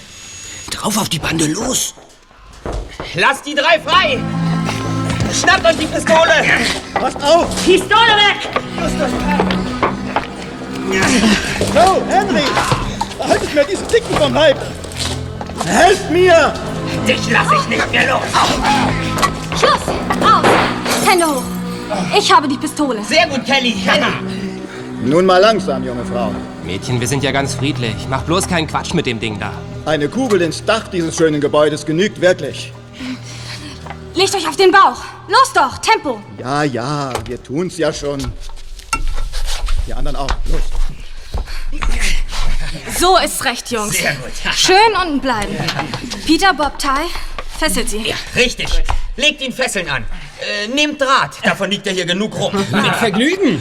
[0.72, 1.94] Drauf auf die Bande, los!
[3.14, 4.20] Lasst die drei frei!
[5.40, 6.34] Schnappt euch die Pistole!
[6.94, 7.66] Passt auf!
[7.66, 8.50] Pistole weg!
[11.74, 12.44] No, Henry!
[13.20, 14.58] Haltet mir diesen Dicken vom Leib!
[15.66, 16.54] Helft mir!
[17.08, 19.60] Dich lass ich nicht mehr los!
[19.60, 19.82] Schluss!
[20.22, 21.08] Aus!
[21.08, 21.44] Hände hoch!
[22.18, 23.04] Ich habe die Pistole.
[23.04, 23.76] Sehr gut, Kelly!
[23.86, 24.06] Kelly!
[25.04, 26.32] Nun mal langsam, junge Frau.
[26.64, 27.96] Mädchen, wir sind ja ganz friedlich.
[28.10, 29.52] Mach bloß keinen Quatsch mit dem Ding da.
[29.86, 32.72] Eine Kugel ins Dach dieses schönen Gebäudes genügt wirklich.
[34.14, 35.02] Legt euch auf den Bauch.
[35.28, 36.22] Los doch, Tempo.
[36.38, 38.20] Ja, ja, wir tun's ja schon.
[39.88, 40.28] Die anderen auch.
[40.52, 40.62] Los.
[42.98, 43.98] So ist recht, Jungs.
[43.98, 44.32] Sehr gut.
[44.56, 45.56] Schön unten bleiben.
[46.26, 47.10] Peter, Bob, Ty,
[47.60, 48.02] fesselt sie.
[48.08, 48.84] Ja, richtig.
[49.18, 50.06] Legt ihn Fesseln an.
[50.40, 51.38] Äh, nehmt Draht.
[51.44, 52.54] Davon liegt ja hier genug rum.
[52.72, 53.60] Mit Vergnügen.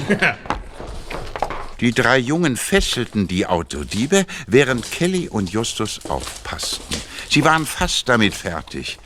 [1.80, 6.96] Die drei Jungen fesselten die Autodiebe, während Kelly und Justus aufpassten.
[7.30, 8.98] Sie waren fast damit fertig,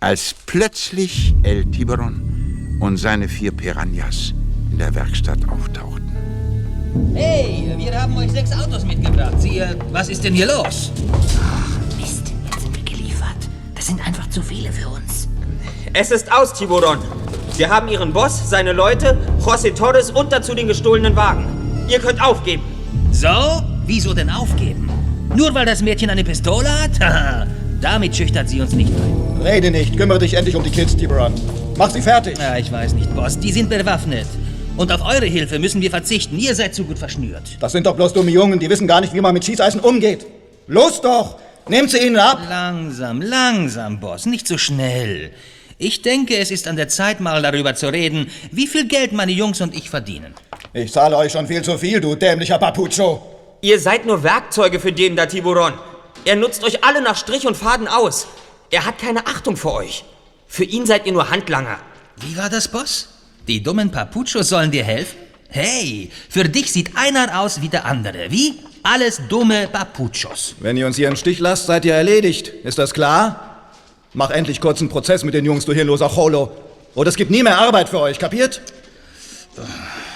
[0.00, 4.32] als plötzlich El Tiburon und seine vier Piranhas
[4.70, 6.03] in der Werkstatt auftauchten.
[7.14, 9.34] Hey, wir haben euch sechs Autos mitgebracht.
[9.38, 10.92] Sie, äh, was ist denn hier los?
[12.00, 13.36] Mist, jetzt sind wir geliefert.
[13.74, 15.28] Das sind einfach zu viele für uns.
[15.92, 16.98] Es ist aus, Tiburon.
[17.56, 21.46] Wir haben Ihren Boss, seine Leute, José Torres und dazu den gestohlenen Wagen.
[21.88, 22.62] Ihr könnt aufgeben.
[23.12, 23.28] So?
[23.86, 24.88] Wieso denn aufgeben?
[25.34, 27.00] Nur weil das Mädchen eine Pistole hat?
[27.00, 27.46] Haha,
[27.80, 29.42] Damit schüchtert sie uns nicht ein.
[29.42, 31.34] Rede nicht, kümmere dich endlich um die Kids, Tiburon.
[31.76, 32.38] Mach sie fertig.
[32.38, 33.38] Ja, ich weiß nicht, Boss.
[33.38, 34.26] Die sind bewaffnet.
[34.76, 36.36] Und auf eure Hilfe müssen wir verzichten.
[36.38, 37.42] Ihr seid zu gut verschnürt.
[37.60, 40.26] Das sind doch bloß dumme Jungen, die wissen gar nicht, wie man mit Schießeisen umgeht.
[40.66, 41.38] Los doch!
[41.68, 42.40] Nehmt sie ihnen ab!
[42.48, 44.26] Langsam, langsam, Boss.
[44.26, 45.30] Nicht so schnell.
[45.78, 49.32] Ich denke, es ist an der Zeit, mal darüber zu reden, wie viel Geld meine
[49.32, 50.34] Jungs und ich verdienen.
[50.72, 53.22] Ich zahle euch schon viel zu viel, du dämlicher Papucho.
[53.60, 55.74] Ihr seid nur Werkzeuge für den da Tiburon.
[56.24, 58.26] Er nutzt euch alle nach Strich und Faden aus.
[58.70, 60.04] Er hat keine Achtung für euch.
[60.48, 61.78] Für ihn seid ihr nur Handlanger.
[62.20, 63.13] Wie war das, Boss?
[63.46, 65.18] Die dummen Papuchos sollen dir helfen?
[65.48, 68.30] Hey, für dich sieht einer aus wie der andere.
[68.30, 68.54] Wie?
[68.82, 70.54] Alles dumme Papuchos.
[70.60, 72.48] Wenn ihr uns hier im Stich lasst, seid ihr erledigt.
[72.48, 73.70] Ist das klar?
[74.14, 76.52] Mach endlich kurz einen Prozess mit den Jungs, du hirnloser Cholo.
[76.94, 78.62] Oder es gibt nie mehr Arbeit für euch, kapiert?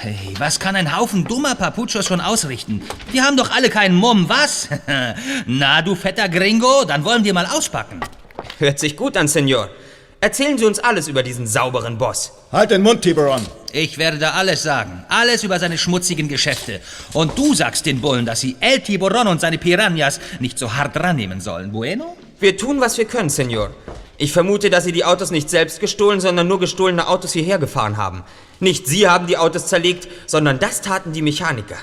[0.01, 2.83] Hey, was kann ein Haufen dummer Papuchos schon ausrichten?
[3.13, 4.69] Wir haben doch alle keinen Mumm, was?
[5.47, 8.01] Na, du fetter Gringo, dann wollen wir mal auspacken.
[8.59, 9.69] Hört sich gut an, Senor.
[10.21, 12.33] Erzählen Sie uns alles über diesen sauberen Boss.
[12.51, 13.41] Halt den Mund, Tiburon.
[13.71, 15.05] Ich werde da alles sagen.
[15.09, 16.81] Alles über seine schmutzigen Geschäfte.
[17.13, 20.97] Und du sagst den Bullen, dass sie El Tiburon und seine Piranhas nicht so hart
[20.97, 21.71] rannehmen sollen.
[21.71, 22.17] Bueno?
[22.41, 23.71] Wir tun, was wir können, Senor.
[24.17, 27.97] Ich vermute, dass Sie die Autos nicht selbst gestohlen, sondern nur gestohlene Autos hierher gefahren
[27.97, 28.25] haben.
[28.59, 31.77] Nicht Sie haben die Autos zerlegt, sondern das taten die Mechaniker.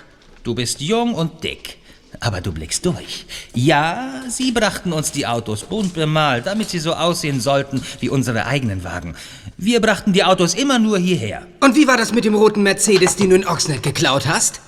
[0.43, 1.77] Du bist jung und dick.
[2.19, 3.25] Aber du blickst durch.
[3.53, 8.45] Ja, sie brachten uns die Autos bunt bemalt, damit sie so aussehen sollten wie unsere
[8.45, 9.15] eigenen Wagen.
[9.57, 11.45] Wir brachten die Autos immer nur hierher.
[11.61, 14.61] Und wie war das mit dem roten Mercedes, den du in Oxnard geklaut hast?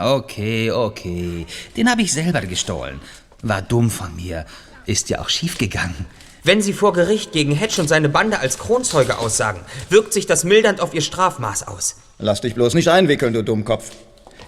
[0.00, 1.46] Okay, okay.
[1.76, 3.00] Den habe ich selber gestohlen.
[3.42, 4.46] War dumm von mir.
[4.86, 6.06] Ist ja auch schief gegangen.
[6.44, 10.44] Wenn Sie vor Gericht gegen Hedge und seine Bande als Kronzeuge aussagen, wirkt sich das
[10.44, 11.96] mildernd auf Ihr Strafmaß aus.
[12.18, 13.90] Lass dich bloß nicht einwickeln, du Dummkopf.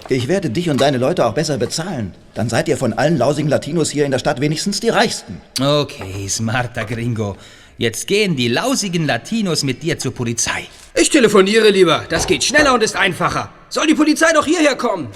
[0.09, 2.15] Ich werde dich und deine Leute auch besser bezahlen.
[2.35, 5.41] Dann seid ihr von allen lausigen Latinos hier in der Stadt wenigstens die Reichsten.
[5.61, 7.37] Okay, smarter Gringo.
[7.77, 10.67] Jetzt gehen die lausigen Latinos mit dir zur Polizei.
[10.95, 12.05] Ich telefoniere lieber.
[12.09, 13.51] Das geht schneller und ist einfacher.
[13.69, 15.09] Soll die Polizei doch hierher kommen?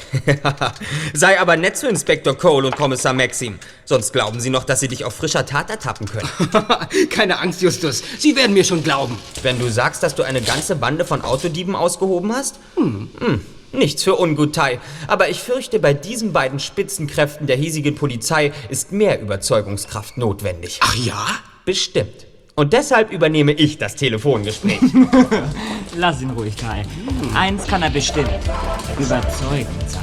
[1.14, 3.59] Sei aber nett zu Inspektor Cole und Kommissar Maxim.
[3.85, 6.28] Sonst glauben sie noch, dass sie dich auf frischer Tat ertappen können.
[7.11, 8.03] Keine Angst, Justus.
[8.18, 9.18] Sie werden mir schon glauben.
[9.43, 12.57] Wenn du sagst, dass du eine ganze Bande von Autodieben ausgehoben hast?
[12.76, 13.11] Hm.
[13.18, 13.41] Hm.
[13.73, 14.81] Nichts für Ungutei.
[15.07, 20.81] Aber ich fürchte, bei diesen beiden Spitzenkräften der hiesigen Polizei ist mehr Überzeugungskraft notwendig.
[20.83, 21.27] Ach ja?
[21.64, 22.27] Bestimmt.
[22.55, 24.79] Und deshalb übernehme ich das Telefongespräch.
[25.97, 26.83] Lass ihn ruhig, Kai.
[27.35, 28.29] Eins kann er bestimmt.
[28.99, 30.03] Überzeugend sein.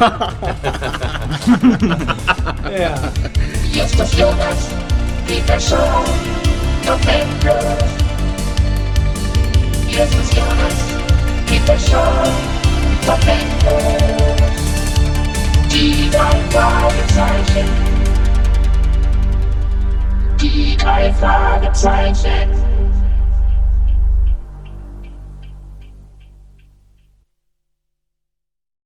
[2.80, 3.12] ja.
[3.72, 4.68] Justus Jonas,
[5.26, 6.02] Peter Shaw,
[6.86, 7.76] November.
[9.88, 10.90] Justus Jonas.
[11.50, 11.76] Die drei
[16.50, 17.68] Fragezeichen.
[20.40, 22.89] Die drei Fragezeichen.